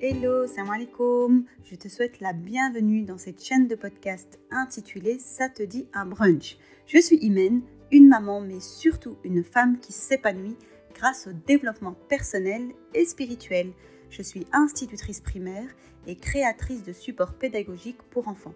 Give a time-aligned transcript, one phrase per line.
[0.00, 1.44] Hello, salam alaikum.
[1.64, 6.06] Je te souhaite la bienvenue dans cette chaîne de podcast intitulée Ça te dit un
[6.06, 6.56] brunch.
[6.86, 10.54] Je suis Imen, une maman mais surtout une femme qui s'épanouit
[10.94, 13.72] grâce au développement personnel et spirituel.
[14.08, 15.68] Je suis institutrice primaire
[16.06, 18.54] et créatrice de supports pédagogiques pour enfants.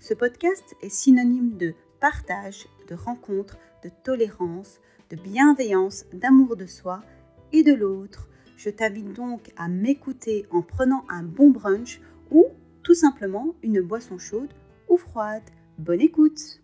[0.00, 4.80] Ce podcast est synonyme de partage, de rencontre, de tolérance,
[5.10, 7.04] de bienveillance, d'amour de soi
[7.52, 8.29] et de l'autre
[8.62, 11.98] je t'invite donc à m'écouter en prenant un bon brunch
[12.30, 12.44] ou
[12.82, 14.52] tout simplement une boisson chaude
[14.86, 15.42] ou froide.
[15.78, 16.60] Bonne écoute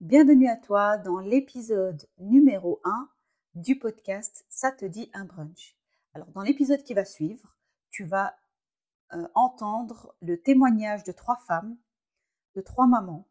[0.00, 3.10] Bienvenue à toi dans l'épisode numéro 1
[3.56, 5.76] du podcast Ça te dit un brunch.
[6.14, 7.58] Alors dans l'épisode qui va suivre,
[7.90, 8.34] tu vas
[9.12, 11.76] euh, entendre le témoignage de trois femmes,
[12.56, 13.28] de trois mamans,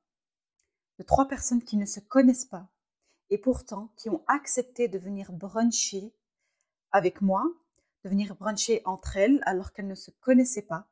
[0.99, 2.69] de trois personnes qui ne se connaissent pas,
[3.29, 6.13] et pourtant qui ont accepté de venir bruncher
[6.91, 7.43] avec moi,
[8.03, 10.87] de venir bruncher entre elles alors qu'elles ne se connaissaient pas.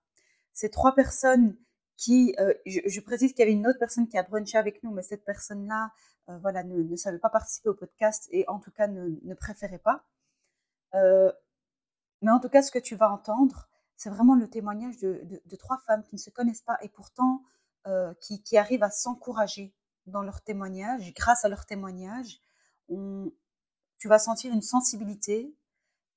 [0.53, 1.55] Ces trois personnes
[1.95, 4.91] qui, euh, je, précise qu'il y avait une autre personne qui a brunché avec nous,
[4.91, 5.91] mais cette personne-là,
[6.29, 10.03] euh, voilà, ne, savait pas participer au podcast et en tout cas ne, préférait pas.
[10.93, 11.31] Euh,
[12.21, 15.79] mais en tout cas, ce que tu vas entendre, c'est vraiment le témoignage de, trois
[15.79, 17.43] femmes qui ne se connaissent pas et pourtant
[18.19, 19.73] qui arrivent à s'encourager
[20.07, 22.41] dans leur témoignage, grâce à leur témoignage,
[22.89, 25.53] tu vas sentir une sensibilité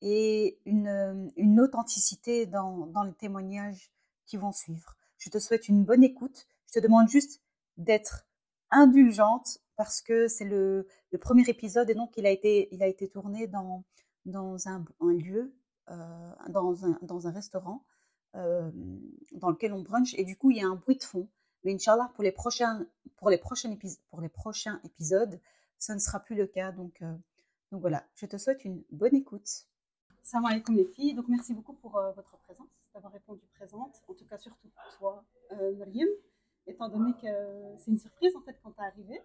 [0.02, 3.92] et une, une authenticité dans, dans, les témoignages
[4.26, 4.96] qui vont suivre.
[5.18, 6.46] Je te souhaite une bonne écoute.
[6.68, 7.42] Je te demande juste
[7.76, 8.26] d'être
[8.70, 12.86] indulgente parce que c'est le, le, premier épisode et donc il a été, il a
[12.86, 13.84] été tourné dans,
[14.24, 15.54] dans un, un lieu,
[15.90, 17.84] euh, dans, un, dans un restaurant
[18.36, 18.70] euh,
[19.32, 21.28] dans lequel on brunch et du coup il y a un bruit de fond.
[21.64, 22.86] Mais Inch'Allah, pour les prochains,
[23.20, 23.76] pour les prochains,
[24.10, 25.38] pour les prochains épisodes,
[25.78, 26.72] ce ne sera plus le cas.
[26.72, 27.14] Donc, euh,
[27.70, 29.66] donc voilà, je te souhaite une bonne écoute.
[30.22, 31.14] Salam alaikum les filles.
[31.14, 34.02] Donc merci beaucoup pour euh, votre présence, d'avoir répondu présente.
[34.08, 36.08] En tout cas, surtout toi, euh, Myriam,
[36.66, 39.22] étant donné que c'est une surprise en fait quand tu es arrivée.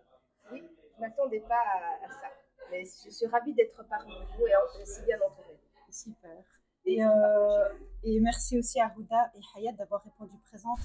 [0.51, 1.63] Oui, je ne m'attendais pas
[2.03, 2.27] à, ça.
[2.69, 5.59] Mais je suis ravie d'être parmi vous et aussi bien entourée.
[5.89, 6.43] Super.
[6.85, 7.69] Et, euh,
[8.03, 10.79] et, merci aussi à Houda et Hayat d'avoir répondu présente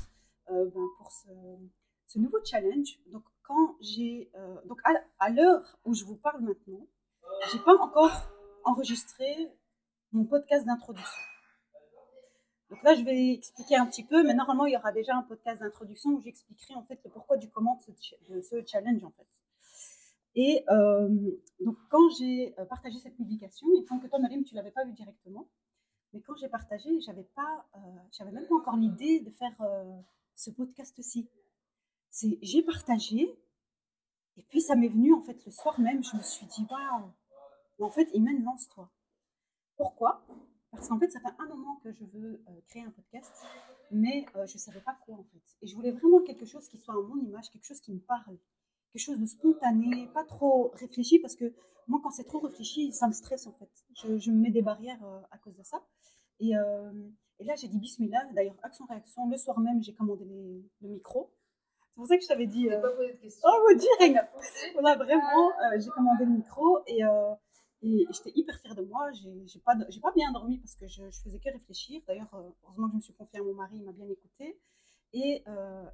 [0.50, 1.28] euh, ben, pour ce,
[2.18, 2.98] nouveau challenge.
[3.06, 4.80] Donc, quand j'ai, euh, donc
[5.18, 6.86] à, l'heure où je vous parle maintenant,
[7.52, 8.30] j'ai pas encore
[8.64, 9.50] enregistré
[10.12, 11.22] mon podcast d'introduction.
[12.70, 15.22] Donc là, je vais expliquer un petit peu, mais normalement, il y aura déjà un
[15.22, 17.80] podcast d'introduction où j'expliquerai en fait le pourquoi du comment
[18.28, 19.26] de ce, challenge en fait.
[20.36, 21.08] Et euh,
[21.60, 24.92] donc, quand j'ai partagé cette publication, il semble que toi, Marim, tu l'avais pas vu
[24.92, 25.48] directement,
[26.12, 27.66] mais quand j'ai partagé, j'avais pas,
[28.12, 29.56] j'avais même pas encore l'idée de faire
[30.36, 31.28] ce podcast-ci.
[32.10, 33.38] C'est j'ai partagé
[34.36, 37.12] et puis ça m'est venu en fait le soir même, je me suis dit waouh.
[37.80, 38.90] En fait, Imen, lance-toi.
[39.76, 40.22] Pourquoi?
[40.70, 43.32] Parce qu'en fait, ça fait un moment que je veux euh, créer un podcast,
[43.90, 45.42] mais euh, je ne savais pas quoi en fait.
[45.62, 48.00] Et je voulais vraiment quelque chose qui soit à mon image, quelque chose qui me
[48.00, 48.38] parle,
[48.92, 51.54] quelque chose de spontané, pas trop réfléchi, parce que
[51.88, 53.70] moi, quand c'est trop réfléchi, ça me stresse en fait.
[53.94, 55.84] Je, me mets des barrières euh, à cause de ça.
[56.38, 56.52] Et,
[57.38, 58.24] et là, j'ai dit bismillah.
[58.32, 61.30] D'ailleurs, action-réaction, le soir même, j'ai commandé le micro.
[62.00, 62.66] C'est pour ça que je t'avais dit.
[62.70, 62.80] Euh...
[62.80, 63.46] pas posé de questions.
[63.46, 63.90] Oh, vous dire,
[64.78, 65.50] on a vraiment.
[65.50, 67.34] Euh, j'ai commandé le micro et, euh,
[67.82, 69.10] et j'étais hyper fière de moi.
[69.12, 72.00] J'ai pas, pas bien dormi parce que je, je faisais que réfléchir.
[72.08, 74.58] D'ailleurs, euh, heureusement que je me suis confiée à mon mari, il m'a bien écouté.
[75.12, 75.44] Et,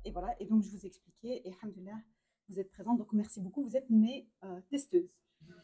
[0.05, 0.29] et, voilà.
[0.39, 1.43] Et donc, je vous ai expliqué.
[1.45, 1.99] Et alhamdoulilah,
[2.51, 2.99] vous êtes présente.
[2.99, 3.65] Donc, merci beaucoup.
[3.65, 4.29] Vous êtes mes
[4.71, 5.19] testeuses.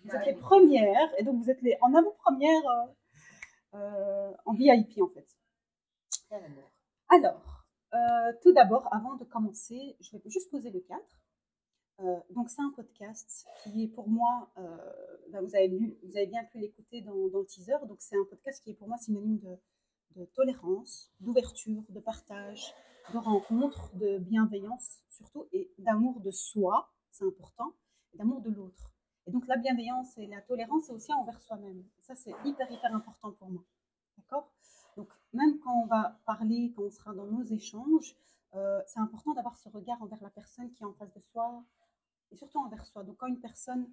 [0.04, 1.08] Vous êtes les premières.
[1.18, 2.62] Et donc, vous êtes les en avant-première
[3.74, 5.28] en VIP en fait.
[7.08, 7.61] Alors,
[7.94, 11.02] euh, tout d'abord, avant de commencer, je vais juste poser le cadre.
[12.00, 14.76] Euh, donc, c'est un podcast qui est pour moi, euh,
[15.30, 18.74] ben, vous, avez bien pu l'écouter dans, le teaser, donc c'est un podcast qui est
[18.74, 19.56] pour moi synonyme de,
[20.16, 22.74] de tolérance, d'ouverture, de partage,
[23.12, 27.74] de rencontre, de bienveillance surtout, et d'amour de soi, c'est important,
[28.14, 28.90] et d'amour de l'autre.
[29.26, 31.84] Et donc, la bienveillance et la tolérance, c'est aussi envers soi-même.
[32.00, 33.62] Ça, c'est hyper, hyper important pour moi.
[34.16, 34.50] D'accord?
[34.96, 38.16] Donc, même quand on va parler, quand on sera dans nos échanges,
[38.54, 41.64] euh, c'est important d'avoir ce regard envers la personne qui est en face de soi
[42.30, 43.02] et surtout envers soi.
[43.02, 43.88] Donc, quand une personne,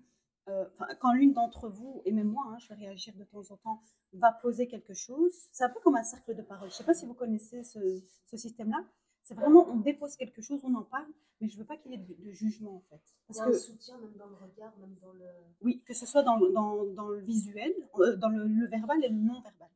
[0.49, 0.65] euh,
[0.99, 3.81] quand l'une d'entre vous, et même moi, hein, je vais réagir de temps en temps,
[4.13, 6.69] va poser quelque chose, c'est un peu comme un cercle de parole.
[6.69, 8.01] Je ne sais pas si vous connaissez ce,
[8.35, 8.83] système-là.
[9.23, 11.07] C'est vraiment, on dépose quelque chose, on en parle,
[11.39, 13.01] mais je ne veux pas qu'il y ait de, jugement en fait.
[13.27, 15.25] Parce que, un soutien même dans le regard, même dans le...
[15.61, 19.09] Oui, que ce soit dans, dans, dans le visuel, euh, dans le, le verbal et
[19.09, 19.69] le non-verbal.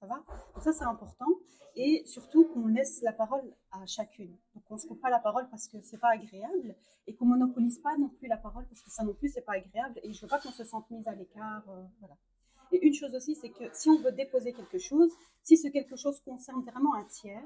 [0.00, 0.16] Ça va?
[0.54, 1.26] Donc ça, c'est important.
[1.74, 4.36] Et surtout qu'on laisse la parole à chacune.
[4.54, 6.74] Donc on ne se coupe pas la parole parce que c'est pas agréable
[7.06, 9.54] et qu'on monopolise pas non plus la parole parce que ça non plus, c'est pas
[9.54, 10.00] agréable.
[10.02, 11.68] Et je veux pas qu'on se sente mise à l'écart.
[11.68, 12.16] Euh, voilà.
[12.72, 15.10] Et une chose aussi, c'est que si on veut déposer quelque chose,
[15.42, 17.42] si ce quelque chose concerne vraiment un tiers,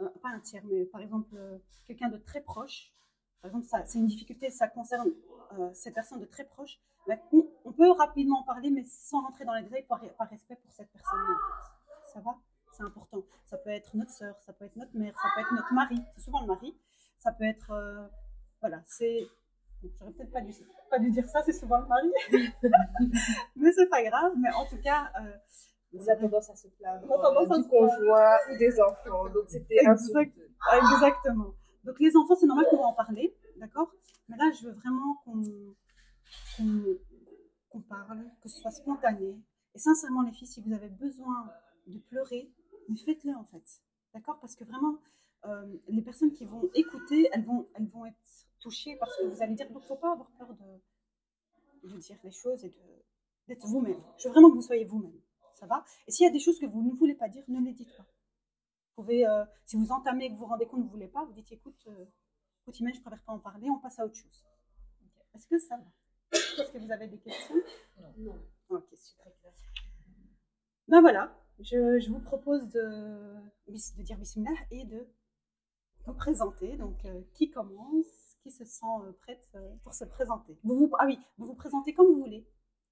[0.00, 2.92] euh, pas un tiers, mais par exemple euh, quelqu'un de très proche,
[3.40, 5.10] par exemple, ça, c'est une difficulté, ça concerne
[5.58, 9.44] euh, ces personnes de très proches, ben, on, peut rapidement en parler, mais sans rentrer
[9.44, 11.18] dans les détails par, par respect pour cette personne.
[11.20, 12.12] En fait.
[12.12, 12.36] Ça va?
[12.72, 13.22] C'est important.
[13.46, 15.96] Ça peut être notre sœur, ça peut être notre mère, ça peut être notre mari,
[16.16, 16.76] c'est souvent le mari.
[17.18, 17.70] Ça peut être.
[17.70, 18.06] euh,
[18.60, 19.26] voilà, c'est.
[19.82, 20.52] bon, J'aurais peut-être pas dû,
[20.90, 22.12] pas dû dire ça, c'est souvent le mari.
[23.56, 25.10] mais c'est pas grave, mais en tout cas.
[25.20, 25.36] euh,
[25.94, 29.28] On a tendance à se plaindre euh, à du conjoint ou des enfants.
[29.30, 29.78] Donc c'était.
[30.76, 31.54] Exactement.
[31.88, 33.90] Donc les enfants, c'est normal qu'on va en parler, d'accord?
[34.28, 35.40] Mais là, je veux vraiment qu'on
[37.80, 39.40] parle, que ce soit spontané.
[39.74, 41.50] Et sincèrement, les filles, si vous avez besoin
[41.86, 42.52] de pleurer,
[43.06, 43.64] faites-le en fait,
[44.12, 44.38] d'accord?
[44.38, 44.98] Parce que vraiment,
[45.46, 49.42] euh, les personnes qui vont écouter, elles vont, elles vont être touchées parce que vous
[49.42, 50.82] allez dire, donc, faut pas avoir peur de,
[51.88, 52.74] de dire les choses et
[53.46, 54.02] d'être vous-même.
[54.18, 55.18] Je veux vraiment que vous soyez vous-même,
[55.54, 55.86] ça va?
[56.06, 57.96] Et s'il y a des choses que vous ne voulez pas dire, ne les dites
[57.96, 58.04] pas.
[58.98, 61.06] Pouvez, euh, si vous entamez et que vous vous rendez compte que vous ne voulez
[61.06, 62.04] pas, vous dites écoute, euh,
[62.62, 64.44] écoute Imen, je préfère pas en parler, on passe à autre chose.
[65.04, 65.24] Ok.
[65.36, 65.84] Est-ce que ça va?
[66.32, 67.54] Est-ce que vous avez des questions?
[68.18, 68.34] Non,
[68.70, 69.26] Ok, c'est super.
[70.88, 73.36] Ben voilà, je, je vous propose de,
[73.68, 75.06] de dire bismillah et de
[76.04, 76.76] vous présenter.
[76.76, 78.36] Donc, euh, qui commence?
[78.42, 80.58] Qui se sent euh, prête euh, pour se présenter?
[80.64, 82.44] Vous, vous- Ah oui, vous vous présentez comme vous voulez.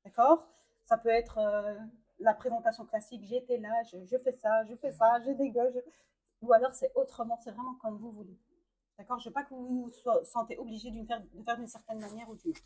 [0.05, 0.47] D'accord?
[0.85, 1.76] Ça peut être euh,
[2.18, 5.74] la présentation classique j'étais là, je, je fais ça, je fais ça, je dégage.
[6.42, 8.38] Ou alors c'est autrement, c'est vraiment comme vous voulez.
[8.98, 9.18] D'accord?
[9.18, 11.98] Je ne veux pas que vous vous so- sentez obligé faire- de faire d'une certaine
[12.00, 12.62] manière ou d'une autre.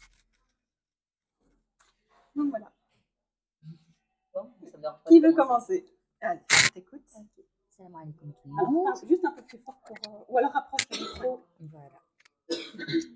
[2.36, 2.72] Donc voilà.
[4.32, 5.80] Bon, ça me dérange pas Qui veut commencer.
[5.82, 5.96] commencer?
[6.20, 7.02] Allez, je t'écoute.
[7.70, 8.84] Salam alaikum tout le Alors, monde.
[8.92, 9.96] parle juste un peu plus fort pour.
[10.08, 11.44] euh, ou alors approche le micro.
[11.60, 12.02] Voilà.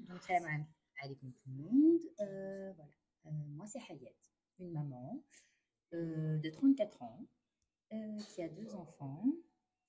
[0.08, 0.64] Donc, salam
[1.02, 2.00] alaikum tout le monde.
[2.20, 2.90] Euh, voilà.
[3.26, 4.10] Euh, moi, c'est Hayat,
[4.58, 5.20] une maman
[5.92, 7.26] euh, de 34 ans
[7.92, 9.24] euh, qui a deux enfants.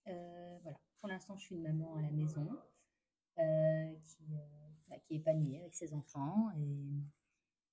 [0.08, 0.80] Euh, voilà.
[1.00, 2.48] Pour l'instant, je suis une maman à la maison
[3.36, 4.24] qui,
[4.88, 7.04] bah, qui est épanouie avec ses enfants et,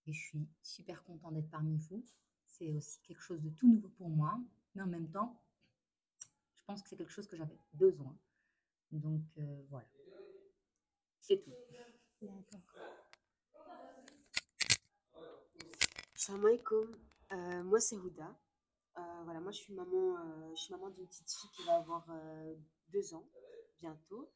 [0.08, 2.04] je suis super contente d'être parmi vous.
[2.48, 4.36] C'est aussi quelque chose de tout nouveau pour moi,
[4.74, 5.40] mais en même temps,
[6.56, 8.18] je pense que c'est quelque chose que j'avais besoin.
[8.90, 9.22] Donc
[9.70, 9.86] voilà.
[11.20, 11.52] C'est tout.
[16.16, 17.11] Salam alaikum.
[17.32, 18.38] Euh, moi, c'est Houda.
[18.98, 21.76] Euh, voilà, moi, je suis maman, euh, je suis maman d'une petite fille qui va
[21.76, 22.54] avoir euh,
[22.88, 23.26] deux ans
[23.78, 24.30] bientôt.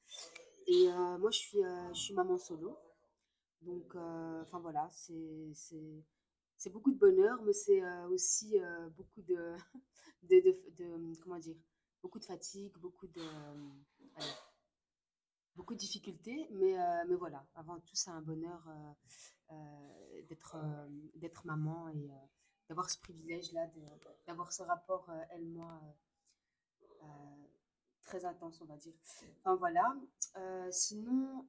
[0.66, 0.88] Et
[1.18, 1.62] moi, je suis,
[1.92, 2.76] je suis maman solo.
[3.62, 8.56] Donc, enfin voilà, c'est beaucoup de bonheur, mais c'est aussi
[8.96, 9.54] beaucoup de,
[10.24, 10.40] de,
[10.76, 11.54] de, comment dire,
[12.02, 13.22] beaucoup de fatigue, beaucoup de,
[15.54, 16.48] beaucoup de difficultés.
[16.50, 16.74] Mais,
[17.06, 18.68] mais voilà, avant tout, c'est un bonheur
[20.28, 20.56] d'être
[21.14, 22.10] d'être maman et
[22.68, 23.68] d'avoir ce privilège-là,
[24.26, 27.06] d'avoir ce rapport euh, elle-moi euh, euh,
[28.04, 28.94] très intense, on va dire.
[29.40, 29.94] Enfin voilà.
[30.70, 31.46] Sinon,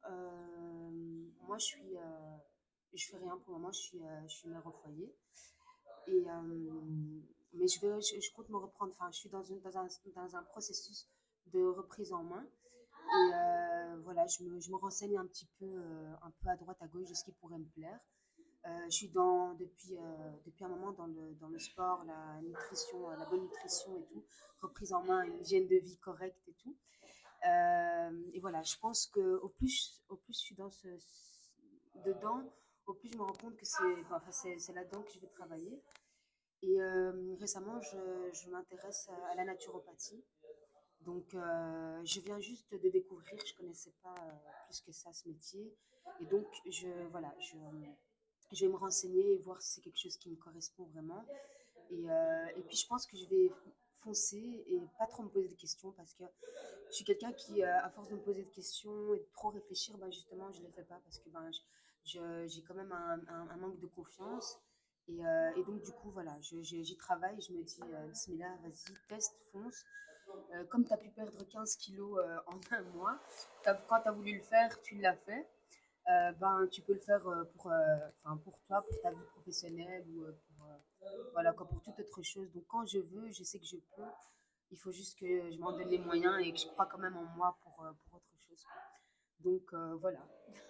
[1.42, 1.96] moi je suis,
[2.94, 3.72] je fais rien pour le moment.
[3.72, 5.14] Je suis, je suis mère au foyer.
[6.08, 6.26] Et
[7.54, 8.92] mais je vais, je, compte me reprendre.
[8.92, 11.08] Enfin, je suis dans, une, dans, un, dans un processus
[11.48, 12.46] de reprise en main.
[12.46, 15.82] Et voilà, je me, je me renseigne un petit peu,
[16.22, 18.00] un peu à droite, à gauche de ce qui pourrait me plaire.
[18.68, 22.42] Euh, je suis dans, depuis, euh, depuis un moment dans le, dans le sport, la
[22.42, 24.26] nutrition, euh, la bonne nutrition et tout,
[24.62, 26.76] reprise en main, hygiène de vie correcte et tout.
[28.34, 30.70] Et voilà, je pense que au plus, au plus je suis dans
[32.06, 32.44] dedans,
[32.88, 34.20] au plus je me rends compte que c'est enfin,
[34.74, 35.82] là-dedans que je vais travailler.
[36.62, 36.78] Et
[37.40, 37.98] récemment, je,
[38.34, 40.26] je m'intéresse à la naturopathie.
[41.02, 44.16] Donc, je viens juste de découvrir, je ne connaissais pas
[44.66, 45.74] plus que ça ce métier.
[46.20, 47.56] Et donc, je, voilà, je,
[48.52, 51.26] je vais me renseigner et voir si c'est quelque chose qui me correspond vraiment.
[51.92, 53.52] Et, euh, et puis, je pense que je vais
[53.96, 56.24] foncer et pas trop me poser de questions parce que
[56.90, 59.50] je suis quelqu'un qui, euh, à force de me poser de questions et de trop
[59.50, 61.50] réfléchir, ben, justement, je ne le fais pas parce que ben,
[62.04, 64.60] j'ai quand même un, un- manque de confiance.
[65.10, 67.40] Et, euh, et donc, du coup, voilà, j'y travaille.
[67.42, 69.84] Je me dis, euh, Bismillah, vas-y, teste, fonce.
[70.70, 73.18] Comme tu as pu perdre 15 kilos en un mois,
[73.66, 75.48] quand tu as voulu le faire, tu l'as fait.
[76.10, 77.76] Euh, ben, tu peux le faire euh, pour, euh,
[78.16, 80.24] enfin, pour toi, pour ta vie professionnelle ou
[80.58, 80.68] pour,
[81.34, 82.52] voilà, quoi, pour toute autre chose.
[82.54, 84.04] Donc, quand je veux, je sais que je peux.
[84.72, 87.16] Il faut juste que je m'en donne les moyens et que je crois quand même
[87.16, 88.66] en moi pour, pour autre chose.
[89.40, 90.20] Donc, voilà.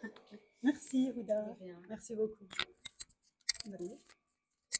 [0.63, 1.81] Merci, rien.
[1.89, 2.47] Merci beaucoup.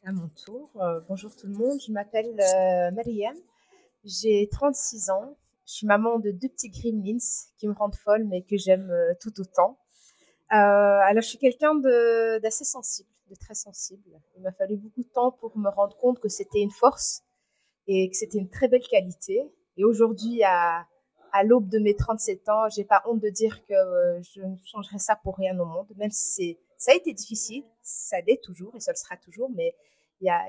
[0.04, 3.36] À mon tour, euh, bonjour tout le monde, je m'appelle euh, Mariam,
[4.04, 5.36] j'ai 36 ans,
[5.66, 7.18] je suis maman de deux petits gremlins
[7.58, 9.78] qui me rendent folle mais que j'aime euh, tout autant.
[10.52, 11.74] Euh, alors je suis quelqu'un
[12.40, 14.20] d'assez sensible, de très sensible.
[14.36, 17.22] Il m'a fallu beaucoup de temps pour me rendre compte que c'était une force
[17.86, 19.42] et que c'était une très belle qualité.
[19.76, 20.86] Et aujourd'hui, à,
[21.32, 24.56] à l'aube de mes 37 ans, j'ai pas honte de dire que euh, je ne
[24.64, 28.74] changerai ça pour rien au monde, même si ça a été difficile, ça l'est toujours
[28.76, 29.74] et ça le sera toujours, mais
[30.20, 30.42] y a,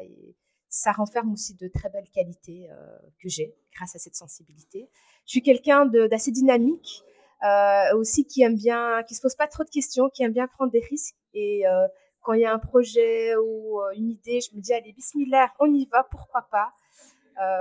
[0.69, 4.89] ça renferme aussi de très belles qualités euh, que j'ai grâce à cette sensibilité.
[5.25, 7.03] Je suis quelqu'un d'assez dynamique,
[7.43, 10.47] euh, aussi qui aime bien, qui se pose pas trop de questions, qui aime bien
[10.47, 11.15] prendre des risques.
[11.33, 11.87] Et euh,
[12.21, 15.53] quand il y a un projet ou euh, une idée, je me dis allez, bismillah,
[15.59, 16.73] on y va, pourquoi pas.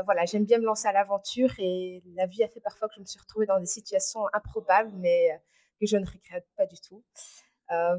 [0.04, 3.00] Voilà, j'aime bien me lancer à l'aventure et la vie a fait parfois que je
[3.00, 5.40] me suis retrouvée dans des situations improbables, mais
[5.80, 7.04] que je ne regrette pas du tout.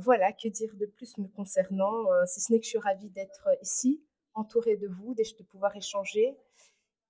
[0.02, 3.48] Voilà, que dire de plus me concernant, si ce n'est que je suis ravie d'être
[3.62, 6.36] ici, entourée de vous, de pouvoir échanger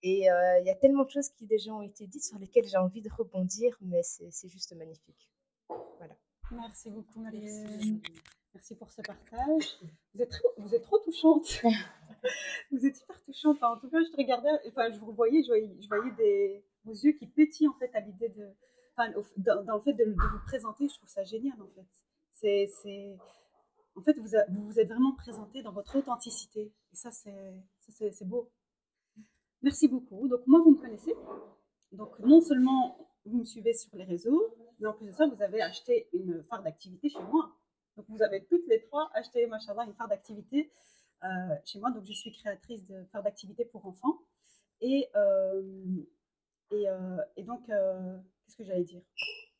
[0.01, 2.67] et euh, il y a tellement de choses qui déjà ont été dites sur lesquelles
[2.67, 5.29] j'ai envie de rebondir, mais c'est juste magnifique.
[5.97, 6.15] Voilà.
[6.51, 7.99] Merci beaucoup, Marielle.
[8.53, 8.75] Merci.
[8.75, 9.79] pour ce partage.
[10.13, 11.61] Vous êtes, trop, vous êtes trop touchante.
[12.71, 13.61] vous êtes hyper touchante.
[13.61, 16.63] en tout cas, je te regardais, enfin, je vous voyais, je voyais, je voyais des,
[16.85, 18.49] vos yeux qui pétillent en fait à l'idée de,
[18.95, 20.87] enfin, dans, dans, le fait de, de, vous présenter.
[20.87, 21.87] Je trouve ça génial en fait.
[22.31, 23.17] C'est,
[23.95, 26.71] en fait, vous, vous vous êtes vraiment présenté dans votre authenticité.
[26.93, 28.49] Et ça, c'est beau.
[29.61, 30.27] Merci beaucoup.
[30.27, 31.13] Donc, moi, vous me connaissez.
[31.91, 35.41] Donc, non seulement vous me suivez sur les réseaux, mais en plus de ça, vous
[35.41, 37.53] avez acheté une phare d'activité chez moi.
[37.97, 40.71] Donc, vous avez toutes les trois acheté, machallah, une phare d'activité
[41.23, 41.91] euh, chez moi.
[41.91, 44.19] Donc, je suis créatrice de phare d'activité pour enfants.
[44.79, 45.61] Et, euh,
[46.71, 49.01] et, euh, et, donc, qu'est-ce que j'allais dire?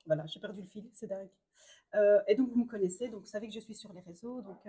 [0.06, 1.30] Voilà, j'ai perdu le fil, c'est dingue.
[2.28, 4.42] et donc, vous me connaissez, donc vous savez que je suis sur les réseaux.
[4.42, 4.66] Donc,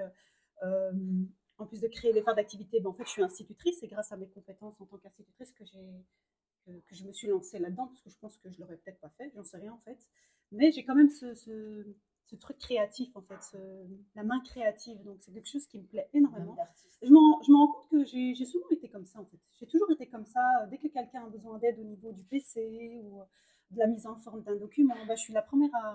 [1.60, 4.12] en plus de créer les phares d'activité, ben, en fait, je suis institutrice et grâce
[4.12, 8.00] à mes compétences en tant qu'institutrice que, que, que, je me suis lancée là-dedans parce
[8.02, 9.98] que je pense que je l'aurais peut-être pas fait, j'en sais rien en fait.
[10.52, 11.84] Mais j'ai quand même ce, ce,
[12.26, 13.58] ce, truc créatif en fait,
[14.14, 15.02] la main créative.
[15.02, 16.56] Donc c'est quelque chose qui me plaît énormément.
[17.02, 19.38] Je m'en rends compte que j'ai souvent été comme ça en fait.
[19.58, 20.66] J'ai toujours été comme ça.
[20.70, 23.20] Dès que quelqu'un a besoin d'aide au niveau du PC ou
[23.70, 25.94] de la mise en forme d'un document, ben, je suis la première à,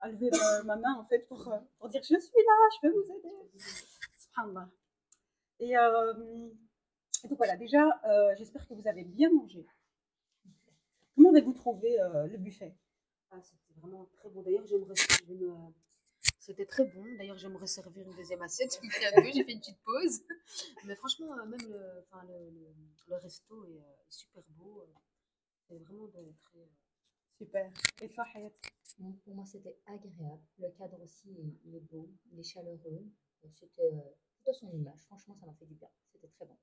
[0.00, 0.30] à lever
[0.64, 3.89] ma, main en fait pour, pour dire je suis là, je peux vous aider.
[5.60, 6.50] Et, euh,
[7.24, 9.66] et donc voilà, déjà, euh, j'espère que vous avez bien mangé.
[11.14, 12.74] Comment avez-vous trouvé euh, le buffet?
[13.30, 14.42] Ah, C'était vraiment très bon.
[14.42, 14.94] D'ailleurs, j'aimerais.
[15.28, 15.52] Me...
[16.38, 17.04] C'était très bon.
[17.18, 18.80] D'ailleurs, j'aimerais servir une deuxième assiette.
[18.82, 20.22] J'ai fait une petite pause.
[20.86, 22.74] Mais franchement, même le, enfin, le, le,
[23.08, 24.86] le resto est, super beau.
[25.68, 26.68] C'est vraiment de, très.
[27.36, 27.70] Super.
[28.02, 28.50] Et toi, Hayat
[29.24, 30.40] Pour moi, c'était agréable.
[30.58, 31.28] Le cadre aussi,
[31.64, 33.04] il est beau, il est chaleureux.
[33.54, 33.92] C'était
[34.46, 35.00] de son image.
[35.06, 35.88] Franchement, ça m'a fait du bien.
[36.12, 36.56] C'était très bon.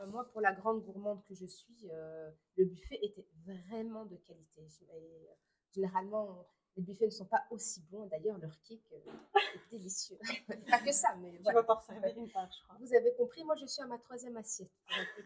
[0.00, 4.16] Euh, moi, pour la grande gourmande que je suis, euh, le buffet était vraiment de
[4.16, 4.62] qualité.
[4.62, 5.34] Et, euh,
[5.72, 6.46] généralement,
[6.76, 8.06] les buffets ne sont pas aussi bons.
[8.06, 10.18] D'ailleurs, leur kick est délicieux.
[10.70, 11.62] pas que ça, mais voilà.
[11.62, 12.76] Tu vas servir une part, je crois.
[12.80, 14.70] Vous avez compris, moi, je suis à ma troisième assiette,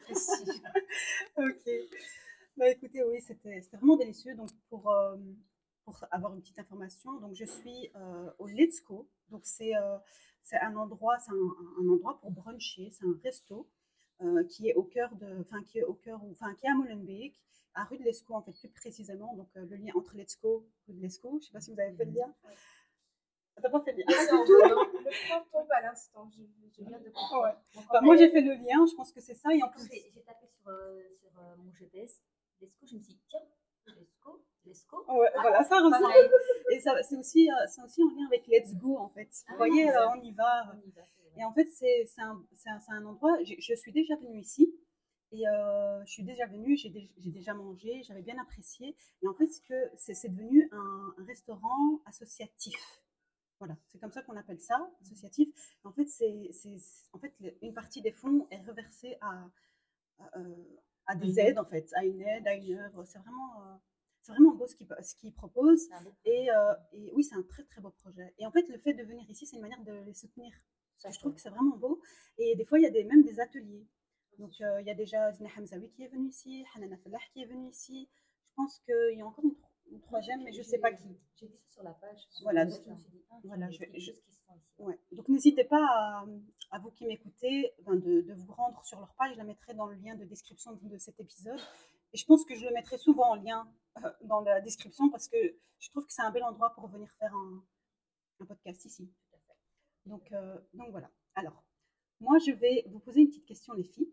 [0.03, 0.63] précis.
[1.37, 1.71] ok.
[2.57, 4.35] Bah, écoutez, oui, c'était vraiment délicieux.
[4.35, 4.91] Donc, pour,
[5.85, 7.93] pour avoir une petite information, donc je suis
[8.39, 9.07] au Let's Go.
[9.29, 9.73] Donc, c'est
[10.43, 13.69] c'est un endroit, c'est un, endroit pour bruncher, c'est un resto
[14.23, 16.75] euh, qui est au cœur de, enfin qui est au cœur, enfin qui est à
[16.75, 17.41] Molenbeek,
[17.75, 20.95] à rue de l'Escaut en fait plus précisément, donc euh, le lien entre l'Escaut, rue
[20.95, 22.35] de l'Escaut, je sais pas si vous avez fait le lien.
[23.61, 26.43] T'as pas fait le lien ah, non, non, Le point tombe à l'instant, je,
[26.77, 27.55] je, viens de comprendre.
[27.93, 28.01] Ouais.
[28.03, 29.89] moi j'ai fait le lien, je pense que c'est ça et en plus.
[29.91, 32.23] J'ai tapé sur, euh, sur mon GPS
[32.61, 33.41] l'Escaut, je me suis dit tiens
[33.87, 35.05] Lesco, Lesco.
[35.09, 36.31] Ouais, ah, voilà, ça ressemble.
[36.71, 39.29] Et c'est aussi, euh, c'est aussi en lien avec Let's Go, en fait.
[39.49, 40.73] Vous ah, voyez, euh, on y va.
[40.73, 41.03] On y va
[41.37, 44.75] et en fait, c'est un, un, un, endroit, je, je, suis déjà venue ici.
[45.33, 48.95] Et euh, je suis déjà venue, j'ai déjà mangé, j'avais bien apprécié.
[49.23, 49.49] Et en fait,
[49.97, 52.75] c'est devenu un, un, restaurant associatif.
[53.59, 55.49] Voilà, c'est comme ça qu'on appelle ça, associatif.
[55.85, 56.51] En fait, c'est
[57.15, 59.49] en fait, une partie des fonds est reversée à,
[60.19, 60.41] à, à
[61.17, 63.05] des aides, en fait, à une aide, à une œuvre.
[63.05, 63.77] C'est vraiment, euh,
[64.23, 65.89] c'est vraiment beau ce qu'ils ce proposent.
[66.25, 68.35] Et, euh, et, oui, c'est un très, très beau projet.
[68.39, 70.53] Et en fait, le fait de venir ici, c'est une manière de les soutenir.
[71.05, 72.01] je trouve que c'est vraiment beau.
[72.39, 73.87] Et des fois, il y a des, même des ateliers.
[74.39, 77.43] Donc, euh, il y a déjà Zina Hamzawi qui est venu ici, Hanana Falah qui
[77.43, 78.09] est venu ici.
[78.49, 79.55] Je pense qu'il y a encore une,
[80.01, 81.19] troisième, mais je ne sais pas qui.
[81.37, 82.29] J'ai vu ça sur la page.
[82.43, 82.81] Voilà, donc,
[83.31, 84.13] ah, voilà, je, je,
[84.79, 84.99] Ouais.
[85.13, 86.25] Donc n'hésitez pas
[86.71, 89.33] à, vous qui m'écoutez de, de, vous rendre sur leur page.
[89.33, 91.61] Je la mettrai dans le lien de description de, cet épisode.
[92.13, 93.71] Et je pense que je le mettrai souvent en lien
[94.05, 95.37] euh, dans la description parce que
[95.79, 97.63] je trouve que c'est un bel endroit pour venir faire un,
[98.41, 99.11] un podcast ici.
[100.07, 101.11] Donc, euh, donc voilà.
[101.35, 101.65] Alors,
[102.21, 104.13] moi, je vais vous poser une petite question, les filles.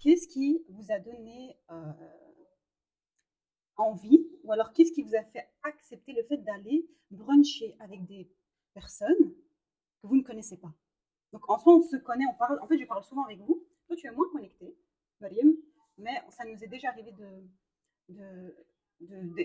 [0.00, 1.92] Qu'est-ce qui vous a donné euh,
[3.78, 8.30] envie, ou alors qu'est-ce qui vous a fait accepter le fait d'aller bruncher avec des
[8.74, 9.34] personnes
[10.00, 10.72] que vous ne connaissez pas?
[11.32, 12.58] en soi, on se connaît, on parle.
[12.60, 13.66] En fait, je parle souvent avec vous.
[13.86, 14.76] Toi, tu es moins connecté,
[15.20, 15.54] Mariam,
[15.96, 17.12] mais ça nous est déjà arrivé
[18.08, 18.54] de,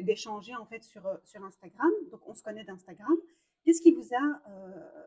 [0.01, 1.91] d'échanger en fait sur, sur Instagram.
[2.11, 3.15] Donc, on se connaît d'Instagram.
[3.63, 5.05] Qu'est-ce qui vous a euh,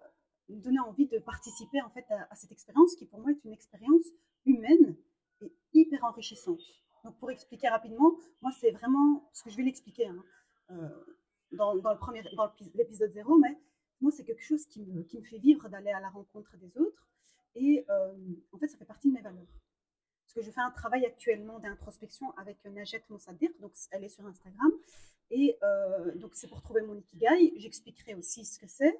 [0.48, 4.04] donné envie de participer en fait à cette expérience qui pour moi est une expérience
[4.44, 4.96] humaine
[5.42, 6.62] et hyper enrichissante?
[7.06, 10.24] Donc, pour expliquer rapidement, moi, c'est vraiment ce que je vais l'expliquer hein,
[10.72, 10.88] euh,
[11.52, 13.56] dans, le premier, dans l'épi- l'épisode 0, mais
[14.00, 17.08] moi, c'est quelque chose qui me, fait vivre d'aller à la rencontre des autres.
[17.54, 18.12] Et euh,
[18.50, 19.46] en fait, ça fait partie de mes valeurs.
[20.24, 24.26] Parce que je fais un travail actuellement d'introspection avec Najet Moussadir, donc elle est sur
[24.26, 24.72] Instagram.
[25.30, 27.52] Et euh, donc, c'est pour trouver mon ikigai.
[27.56, 28.98] J'expliquerai aussi ce que c'est.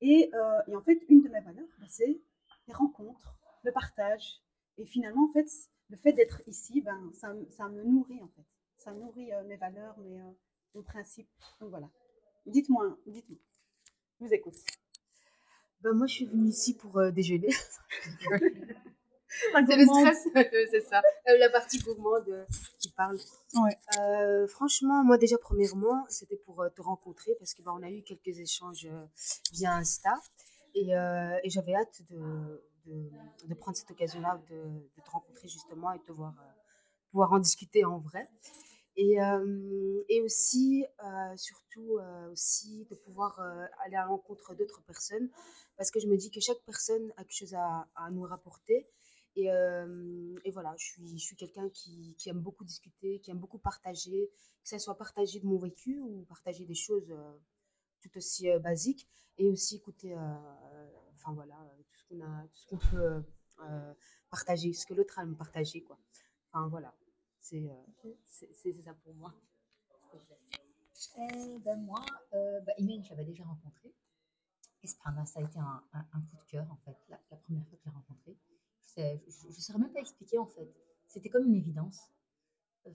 [0.00, 0.32] Et,
[0.66, 2.20] et en fait, une de mes valeurs, bah, c'est
[2.66, 4.42] les rencontres, le partage.
[4.78, 5.48] Et finalement, en fait,
[5.88, 8.44] le fait d'être ici, ben, ça, me- ça me nourrit, en fait.
[8.78, 10.30] Ça nourrit euh, mes valeurs, mes, euh,
[10.74, 11.28] mes principes.
[11.60, 11.88] Donc voilà.
[12.46, 13.38] Dites-moi, dites-moi.
[14.20, 14.54] Je vous écoute.
[15.82, 17.48] Ben, moi, je suis venue ici pour euh, déjeuner.
[19.66, 20.28] C'est le stress,
[20.70, 21.02] c'est ça.
[21.26, 22.46] La partie gourmande
[22.78, 23.18] qui parle.
[23.54, 24.46] Ouais.
[24.48, 28.38] Franchement, moi déjà premièrement, c'était pour te rencontrer parce que bah, on a eu quelques
[28.38, 28.88] échanges
[29.52, 30.18] via Insta
[30.74, 36.04] et, et j'avais hâte de, de, prendre cette occasion-là de, te rencontrer justement et de
[36.04, 36.52] te voir, euh,
[37.10, 38.28] pouvoir en discuter en vrai.
[38.96, 41.98] Et, euh, et aussi, euh, surtout,
[42.30, 43.38] aussi de pouvoir
[43.84, 45.28] aller à la rencontre d'autres personnes
[45.76, 48.88] parce que je me dis que chaque personne a quelque chose à, nous rapporter.
[49.38, 53.38] Et, et voilà, je suis, je suis quelqu'un qui, qui aime beaucoup discuter, qui aime
[53.38, 54.30] beaucoup partager,
[54.62, 57.14] que ce soit partager de mon vécu ou partager des choses
[58.00, 60.16] tout aussi basiques et aussi écouter,
[61.16, 61.54] enfin voilà,
[62.08, 63.20] qu'on a, ce qu'on peut euh,
[63.60, 63.94] euh,
[64.30, 65.98] partager, ce que l'autre a à me partager, quoi.
[66.52, 66.94] Enfin voilà,
[67.40, 69.34] c'est euh, c'est c'est ça pour moi.
[71.18, 73.92] Eh ben moi, euh, bah, Imen, je l'avais déjà rencontré.
[74.82, 77.64] Et ça a été un, un- un coup de cœur, en fait, la, la première
[77.66, 78.36] fois que je l'ai rencontré.
[78.80, 80.68] C'est- Je ne saurais même pas expliquer, en fait.
[81.08, 82.00] C'était comme une évidence.
[82.86, 82.90] Euh,